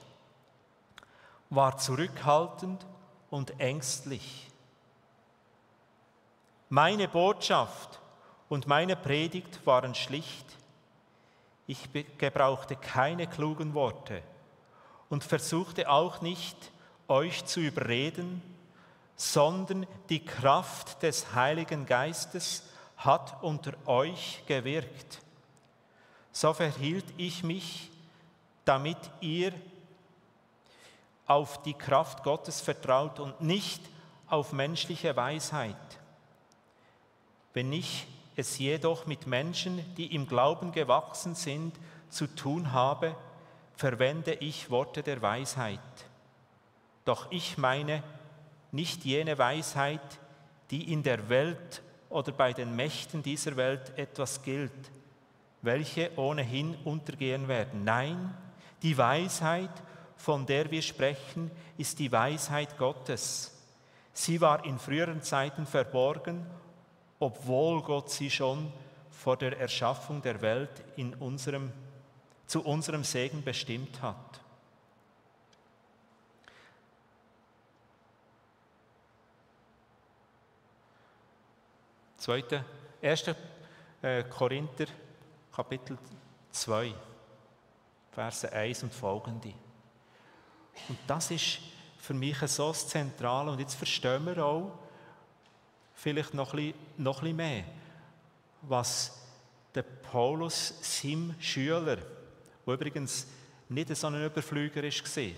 war 1.50 1.76
zurückhaltend 1.76 2.86
und 3.30 3.58
ängstlich. 3.58 4.48
Meine 6.68 7.08
Botschaft 7.08 7.98
und 8.52 8.66
meine 8.66 8.96
Predigt 8.96 9.64
waren 9.64 9.94
schlicht. 9.94 10.44
Ich 11.66 11.88
gebrauchte 12.18 12.76
keine 12.76 13.26
klugen 13.26 13.72
Worte 13.72 14.22
und 15.08 15.24
versuchte 15.24 15.88
auch 15.88 16.20
nicht, 16.20 16.70
euch 17.08 17.46
zu 17.46 17.60
überreden, 17.60 18.42
sondern 19.16 19.86
die 20.10 20.22
Kraft 20.22 21.02
des 21.02 21.34
Heiligen 21.34 21.86
Geistes 21.86 22.64
hat 22.98 23.42
unter 23.42 23.72
euch 23.86 24.42
gewirkt. 24.46 25.22
So 26.30 26.52
verhielt 26.52 27.06
ich 27.16 27.42
mich 27.42 27.90
damit 28.66 28.98
ihr 29.22 29.54
auf 31.26 31.62
die 31.62 31.72
Kraft 31.72 32.22
Gottes 32.22 32.60
vertraut 32.60 33.18
und 33.18 33.40
nicht 33.40 33.80
auf 34.28 34.52
menschliche 34.52 35.16
Weisheit. 35.16 35.74
Wenn 37.54 37.72
ich 37.72 38.06
es 38.36 38.58
jedoch 38.58 39.06
mit 39.06 39.26
Menschen, 39.26 39.84
die 39.96 40.14
im 40.14 40.26
Glauben 40.26 40.72
gewachsen 40.72 41.34
sind, 41.34 41.74
zu 42.08 42.26
tun 42.26 42.72
habe, 42.72 43.14
verwende 43.76 44.34
ich 44.34 44.70
Worte 44.70 45.02
der 45.02 45.22
Weisheit. 45.22 45.80
Doch 47.04 47.30
ich 47.30 47.58
meine 47.58 48.02
nicht 48.70 49.04
jene 49.04 49.38
Weisheit, 49.38 50.00
die 50.70 50.92
in 50.92 51.02
der 51.02 51.28
Welt 51.28 51.82
oder 52.08 52.32
bei 52.32 52.52
den 52.52 52.76
Mächten 52.76 53.22
dieser 53.22 53.56
Welt 53.56 53.96
etwas 53.98 54.42
gilt, 54.42 54.72
welche 55.62 56.10
ohnehin 56.16 56.76
untergehen 56.84 57.48
werden. 57.48 57.84
Nein, 57.84 58.34
die 58.82 58.96
Weisheit, 58.96 59.70
von 60.16 60.46
der 60.46 60.70
wir 60.70 60.82
sprechen, 60.82 61.50
ist 61.76 61.98
die 61.98 62.12
Weisheit 62.12 62.78
Gottes. 62.78 63.52
Sie 64.12 64.40
war 64.40 64.64
in 64.64 64.78
früheren 64.78 65.22
Zeiten 65.22 65.66
verborgen, 65.66 66.46
obwohl 67.22 67.80
Gott 67.82 68.10
sie 68.10 68.28
schon 68.28 68.72
vor 69.12 69.36
der 69.36 69.56
Erschaffung 69.56 70.20
der 70.20 70.42
Welt 70.42 70.82
in 70.96 71.14
unserem, 71.14 71.72
zu 72.48 72.64
unserem 72.64 73.04
Segen 73.04 73.44
bestimmt 73.44 74.02
hat. 74.02 74.40
Zweite, 82.16 82.64
1. 83.00 83.24
Äh, 84.02 84.24
Korinther, 84.24 84.86
Kapitel 85.54 85.96
2. 86.50 86.92
Verse 88.10 88.52
1 88.52 88.82
und 88.82 88.92
folgende. 88.92 89.54
Und 90.88 90.98
das 91.06 91.30
ist 91.30 91.60
für 91.98 92.14
mich 92.14 92.38
so 92.48 92.68
das 92.68 92.88
Zentrale. 92.88 93.52
Und 93.52 93.60
jetzt 93.60 93.76
verstehen 93.76 94.26
wir 94.26 94.44
auch 94.44 94.81
vielleicht 96.02 96.34
noch 96.34 96.52
ein 96.52 96.56
bisschen, 96.56 96.74
noch 96.96 97.18
ein 97.18 97.20
bisschen 97.20 97.36
mehr, 97.36 97.64
was 98.62 99.22
der 99.72 99.82
Paulus 99.82 100.74
seinem 100.80 101.36
Schüler, 101.38 101.96
der 102.66 102.74
übrigens 102.74 103.28
nicht 103.68 103.96
so 103.96 104.08
ein 104.08 104.24
Überflüger 104.24 104.82
war, 104.82 105.30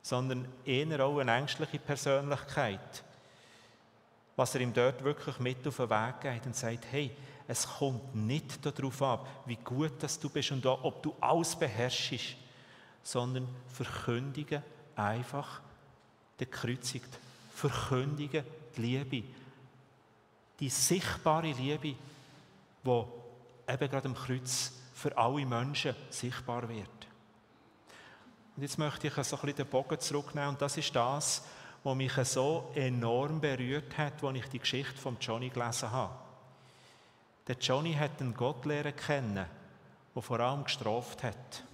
sondern 0.00 0.48
eher 0.64 1.04
auch 1.04 1.18
eine 1.18 1.36
ängstliche 1.36 1.78
Persönlichkeit. 1.78 3.04
Was 4.34 4.54
er 4.54 4.62
ihm 4.62 4.72
dort 4.72 5.04
wirklich 5.04 5.38
mit 5.38 5.66
auf 5.68 5.76
den 5.76 5.90
Weg 5.90 6.20
geht 6.22 6.46
und 6.46 6.56
sagt, 6.56 6.86
hey, 6.90 7.10
es 7.46 7.68
kommt 7.68 8.14
nicht 8.14 8.64
darauf 8.64 9.02
ab, 9.02 9.28
wie 9.44 9.56
gut 9.56 10.02
dass 10.02 10.18
du 10.18 10.30
bist 10.30 10.52
und 10.52 10.64
ob 10.64 11.02
du 11.02 11.14
alles 11.20 11.54
beherrschst, 11.54 12.34
sondern 13.02 13.46
verkündige 13.68 14.62
einfach 14.96 15.60
den 16.38 16.50
Kreuzigt. 16.50 17.18
Verkündige 17.54 18.42
die 18.74 18.80
Liebe. 18.80 19.39
Die 20.60 20.68
sichtbare 20.68 21.52
Liebe, 21.52 21.96
die 22.84 23.04
eben 23.66 23.90
gerade 23.90 24.08
am 24.08 24.14
Kreuz 24.14 24.72
für 24.94 25.16
alle 25.16 25.46
Menschen 25.46 25.94
sichtbar 26.10 26.68
wird. 26.68 26.88
Und 28.56 28.62
jetzt 28.62 28.78
möchte 28.78 29.06
ich 29.06 29.14
so 29.14 29.20
ein 29.36 29.40
bisschen 29.40 29.56
den 29.56 29.66
Bogen 29.66 29.98
zurücknehmen 29.98 30.50
und 30.50 30.60
das 30.60 30.76
ist 30.76 30.94
das, 30.94 31.42
was 31.82 31.96
mich 31.96 32.12
so 32.24 32.70
enorm 32.74 33.40
berührt 33.40 33.96
hat, 33.96 34.22
als 34.22 34.36
ich 34.36 34.46
die 34.48 34.58
Geschichte 34.58 35.00
von 35.00 35.16
Johnny 35.18 35.48
gelesen 35.48 35.90
habe. 35.90 36.14
Der 37.46 37.56
Johnny 37.56 37.94
hat 37.94 38.20
einen 38.20 38.34
Gott 38.34 38.66
lernen 38.66 38.94
kennen, 38.94 39.46
der 40.14 40.22
vor 40.22 40.40
allem 40.40 40.64
gestraft 40.64 41.22
hat. 41.22 41.64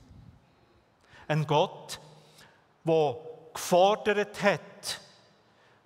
Ein 1.26 1.46
Gott, 1.46 1.98
der 2.84 3.16
gefordert 3.52 4.42
hat, 4.42 5.00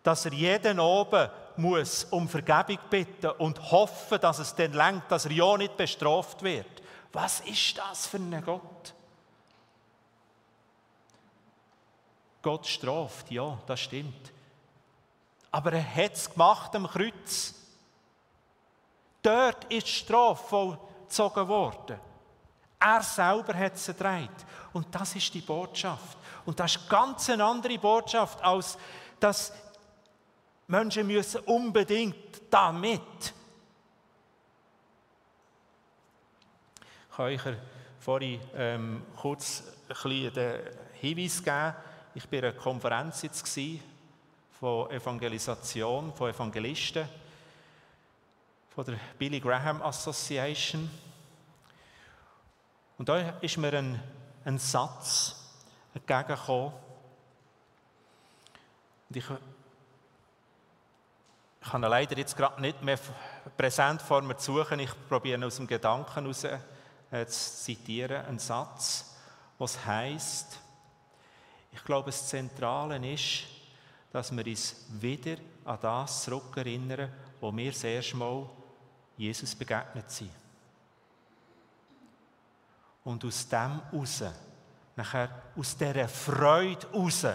dass 0.03 0.27
er 0.27 0.33
jeden 0.33 0.79
oben 0.79 1.31
muss 1.61 2.05
um 2.05 2.29
Vergebung 2.29 2.79
bitten 2.89 3.31
und 3.33 3.71
hoffen, 3.71 4.21
dass 4.21 4.39
es 4.39 4.55
dann 4.55 4.73
lenkt, 4.73 5.11
dass 5.11 5.27
er 5.27 5.33
ja 5.33 5.57
nicht 5.57 5.77
bestraft 5.77 6.43
wird. 6.43 6.83
Was 7.13 7.41
ist 7.41 7.79
das 7.79 8.07
für 8.07 8.19
ein 8.19 8.43
Gott? 8.45 8.95
Gott 12.43 12.67
straft, 12.67 13.31
ja, 13.31 13.59
das 13.67 13.81
stimmt. 13.81 14.33
Aber 15.51 15.73
er 15.73 15.95
hat 15.95 16.15
es 16.15 16.31
gemacht 16.31 16.75
am 16.75 16.87
Kreuz. 16.87 17.55
Dort 19.23 19.65
ist 19.65 19.87
die 19.87 19.93
Strafe 19.93 20.49
vollzogen 20.49 21.49
worden. 21.49 21.99
Er 22.79 23.03
selber 23.03 23.55
hat 23.55 23.75
es 23.75 23.87
gedreht. 23.87 24.31
Und 24.73 24.87
das 24.95 25.15
ist 25.15 25.35
die 25.35 25.43
Botschaft. 25.43 26.17
Und 26.47 26.59
das 26.59 26.77
ist 26.77 26.89
ganz 26.89 27.29
eine 27.29 27.45
andere 27.45 27.79
Botschaft, 27.79 28.43
als 28.43 28.79
dass 29.19 29.53
Menschen 30.71 31.09
müssen 31.09 31.41
unbedingt 31.41 32.43
damit. 32.49 33.35
Ich 37.11 37.17
kann 37.17 37.27
euch 37.27 37.41
vorhin 37.99 38.41
ähm, 38.55 39.03
kurz 39.17 39.65
ein 39.67 39.89
bisschen 39.89 40.33
den 40.33 40.61
Hinweis 40.95 41.43
geben. 41.43 41.75
Ich 42.15 42.25
war 42.25 42.33
in 42.39 42.45
einer 42.45 42.53
Konferenz 42.53 43.23
jetzt 43.23 43.59
von 44.61 44.91
Evangelisation, 44.93 46.15
von 46.15 46.31
Evangelisten, 46.31 47.09
von 48.69 48.85
der 48.85 48.99
Billy 49.19 49.41
Graham 49.41 49.83
Association. 49.83 50.89
Und 52.97 53.09
da 53.09 53.31
ist 53.41 53.57
mir 53.57 53.73
ein, 53.73 54.01
ein 54.45 54.59
Satz 54.59 55.35
entgegengekommen. 55.95 56.73
Und 59.09 59.17
ich 59.17 59.25
ich 61.63 61.71
kann 61.71 61.83
leider 61.83 62.17
jetzt 62.17 62.37
gerade 62.37 62.61
nicht 62.61 62.83
mehr 62.83 62.99
präsent 63.57 64.01
vor 64.01 64.23
mir 64.23 64.39
suchen. 64.39 64.81
Ich 64.81 64.91
probiere 65.09 65.45
aus 65.45 65.57
dem 65.57 65.67
Gedanken 65.67 66.23
heraus 66.23 66.45
äh, 66.45 67.27
zu 67.27 67.63
zitieren, 67.63 68.25
einen 68.25 68.39
Satz, 68.39 69.15
was 69.59 69.85
heißt: 69.85 70.59
Ich 71.73 71.85
glaube, 71.85 72.07
das 72.07 72.29
Zentrale 72.29 72.97
ist, 73.13 73.45
dass 74.11 74.35
wir 74.35 74.47
uns 74.47 74.87
wieder 74.89 75.37
an 75.65 75.79
das 75.83 76.25
zurückerinnern, 76.25 77.13
wo 77.41 77.55
wir 77.55 77.71
das 77.71 77.85
erste 77.85 78.17
Mal 78.17 78.49
Jesus 79.17 79.55
begegnet 79.55 80.11
sind. 80.11 80.31
Und 83.05 83.25
aus 83.25 83.49
dem 83.49 83.81
heraus, 83.91 84.25
nachher 84.97 85.29
aus 85.57 85.77
dieser 85.77 86.09
Freude 86.09 86.87
heraus, 86.91 87.27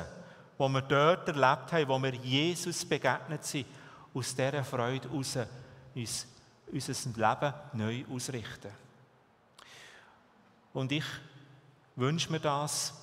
die 0.58 0.70
wir 0.70 0.82
dort 0.82 1.28
erlebt 1.28 1.72
haben, 1.72 1.88
wo 1.88 2.02
wir 2.02 2.14
Jesus 2.16 2.84
begegnet 2.86 3.46
sind, 3.46 3.68
aus 4.16 4.34
dieser 4.34 4.64
Freude 4.64 5.10
heraus 5.10 5.38
uns, 5.94 6.28
unser 6.72 6.94
Leben 6.94 7.54
neu 7.74 8.06
ausrichten. 8.10 8.72
Und 10.74 10.92
ich 10.92 11.06
wünsche 11.96 12.32
mir 12.32 12.40
das. 12.40 12.94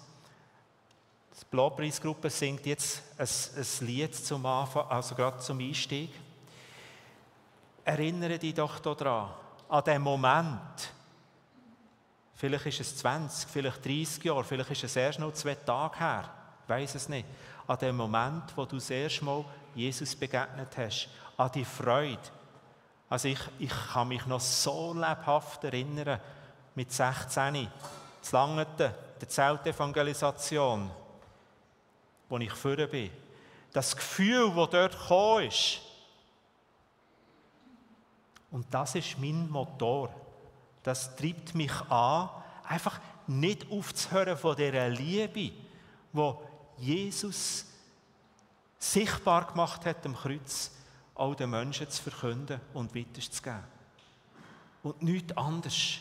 Die 1.41 1.45
Blaupreisgruppe 1.51 2.31
singt 2.31 2.67
jetzt 2.67 3.03
ein, 3.19 3.27
ein 3.27 3.87
Lied 3.87 4.15
zum 4.15 4.45
Anfang, 4.47 4.87
also 4.89 5.15
gerade 5.15 5.39
zum 5.39 5.59
Einstieg. 5.61 6.11
Erinnere 7.85 8.39
dich 8.39 8.55
doch 8.55 8.79
daran, 8.79 9.31
an 9.69 9.85
den 9.85 10.03
Moment. 10.03 10.93
Vielleicht 12.35 12.67
ist 12.67 12.81
es 12.81 12.97
20, 12.99 13.49
vielleicht 13.49 13.85
30 13.85 14.25
Jahre, 14.25 14.45
vielleicht 14.45 14.71
ist 14.71 14.85
es 14.85 14.97
erst 14.97 15.19
noch 15.19 15.33
zwei 15.33 15.55
Tage 15.55 15.99
her. 15.99 16.31
Ich 16.65 16.69
weiß 16.69 16.95
es 16.95 17.09
nicht. 17.09 17.27
An 17.73 17.79
dem 17.79 17.97
Moment, 17.97 18.55
wo 18.55 18.67
du 18.67 18.77
das 18.77 18.91
erste 18.91 19.25
Mal 19.25 19.43
Jesus 19.75 20.15
begegnet 20.15 20.77
hast, 20.77 21.09
an 21.39 21.51
die 21.53 21.65
Freude. 21.65 22.21
Also 23.09 23.29
ich, 23.29 23.39
ich 23.59 23.73
kann 23.95 24.09
mich 24.09 24.27
noch 24.27 24.41
so 24.41 24.93
lebhaft 24.93 25.65
erinnern, 25.65 26.21
mit 26.75 26.93
16, 26.93 27.69
zu 28.21 28.37
Langeten, 28.37 28.93
der 29.19 29.27
Zeltevangelisation, 29.27 30.91
wo 32.29 32.37
ich 32.37 32.53
vorher 32.53 32.89
bin. 32.89 33.11
Das 33.73 33.97
Gefühl, 33.97 34.53
das 34.55 34.69
dort 34.69 34.93
gekommen 34.93 35.47
ist, 35.47 35.81
und 38.51 38.67
das 38.71 38.97
ist 38.97 39.19
mein 39.19 39.49
Motor. 39.49 40.11
Das 40.83 41.17
treibt 41.17 41.55
mich 41.55 41.73
an, 41.89 42.29
einfach 42.69 43.01
nicht 43.27 43.71
aufzuhören 43.71 44.37
von 44.37 44.57
dieser 44.57 44.91
Liebe, 44.91 45.55
wo 46.13 46.43
Jesus 46.79 47.67
sichtbar 48.79 49.47
gemacht 49.47 49.87
hat 49.87 50.05
am 50.05 50.17
Kreuz, 50.17 50.71
all 51.15 51.37
den 51.37 51.51
Menschen 51.51 51.89
zu 51.89 52.03
verkünden 52.03 52.61
und 52.75 52.95
weiterzugeben. 52.95 53.63
Und 54.83 55.03
nichts 55.03 55.37
anderes, 55.37 55.99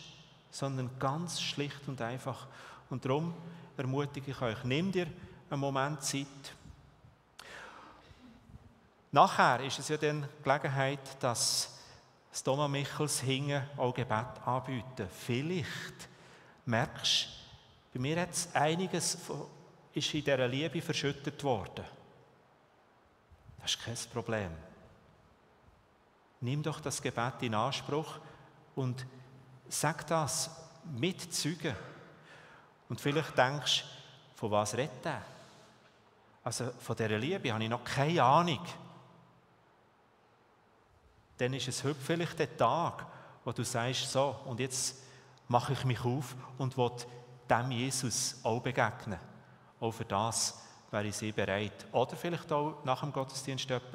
sondern 0.50 0.90
ganz 0.98 1.40
schlicht 1.40 1.88
und 1.88 2.02
einfach. 2.02 2.48
Und 2.90 3.06
darum 3.06 3.34
ermutige 3.78 4.32
ich 4.32 4.42
euch, 4.42 4.64
nehmt 4.64 4.96
ihr 4.96 5.08
einen 5.50 5.60
Moment 5.60 6.02
Zeit. 6.02 6.28
Nachher 9.12 9.60
ist 9.64 9.78
es 9.78 9.90
ja 9.90 9.98
dann 9.98 10.28
Gelegenheit, 10.44 11.00
dass 11.20 11.78
das 12.32 12.44
Thomas 12.44 12.70
Michels 12.70 13.20
hingen 13.20 13.62
auch 13.76 13.94
Gebet 13.94 14.26
anbieten. 14.46 15.08
Vielleicht 15.10 16.08
merkst 16.66 17.26
du, 17.26 17.94
bei 17.94 18.00
mir 18.00 18.22
hat 18.22 18.32
es 18.32 18.56
einiges 18.56 19.18
ist 19.94 20.14
in 20.14 20.24
dieser 20.24 20.48
Liebe 20.48 20.82
verschüttet 20.82 21.44
worden. 21.44 21.86
Das 23.62 23.76
ist 23.76 23.84
kein 23.84 23.98
Problem. 24.12 24.52
Nimm 26.42 26.64
doch 26.64 26.80
das 26.80 27.02
Gebet 27.02 27.42
in 27.42 27.54
Anspruch 27.54 28.20
und 28.76 29.06
sag 29.70 30.08
das 30.08 30.50
mit 30.92 31.34
Zeugen. 31.34 31.76
Und 32.90 33.00
vielleicht 33.00 33.38
denkst 33.38 33.84
du, 33.84 34.38
von 34.38 34.52
was 34.52 34.76
redet 34.76 35.06
er? 35.06 35.24
Also 36.44 36.72
von 36.80 36.96
dieser 36.96 37.20
Liebe 37.20 37.54
habe 37.54 37.64
ich 37.64 37.70
noch 37.70 37.84
keine 37.84 38.24
Ahnung. 38.24 38.66
Dann 41.38 41.54
ist 41.54 41.68
es 41.68 41.84
heute 41.84 42.00
vielleicht 42.00 42.40
der 42.40 42.58
Tag, 42.58 43.06
wo 43.44 43.52
du 43.52 43.64
sagst, 43.64 44.12
so, 44.12 44.36
und 44.46 44.60
jetzt 44.60 45.04
mache 45.48 45.74
ich 45.74 45.86
mich 45.86 46.04
auf 46.04 46.36
und 46.58 46.76
will 46.78 46.92
dem 47.50 47.72
Jesus 47.72 48.40
auch 48.44 48.62
begegnen. 48.62 49.20
Auch 49.82 49.92
für 49.92 50.06
das 50.06 50.62
wäre 50.90 51.12
sehr 51.12 51.34
bereit. 51.34 51.86
Oder 51.92 52.16
vielleicht 52.16 52.52
auch 52.52 52.76
nach 52.86 53.02
dem 53.02 53.12
Gottesdienst 53.12 53.70
jemand, 53.70 53.86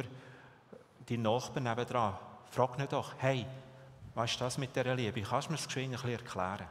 dein 1.09 1.23
Nachbar 1.23 1.63
nebenan, 1.63 2.19
frag 2.51 2.77
nicht 2.77 2.93
doch, 2.93 3.15
hey, 3.19 3.47
was 4.15 4.33
ist 4.33 4.41
das 4.41 4.59
mit 4.59 4.75
dieser 4.75 4.95
Liebe? 4.95 5.23
Kannst 5.23 5.49
du 5.49 5.53
mir 5.53 5.57
das 5.57 5.67
geschwind 5.67 5.87
ein 5.87 5.93
bisschen 5.93 6.11
erklären? 6.11 6.67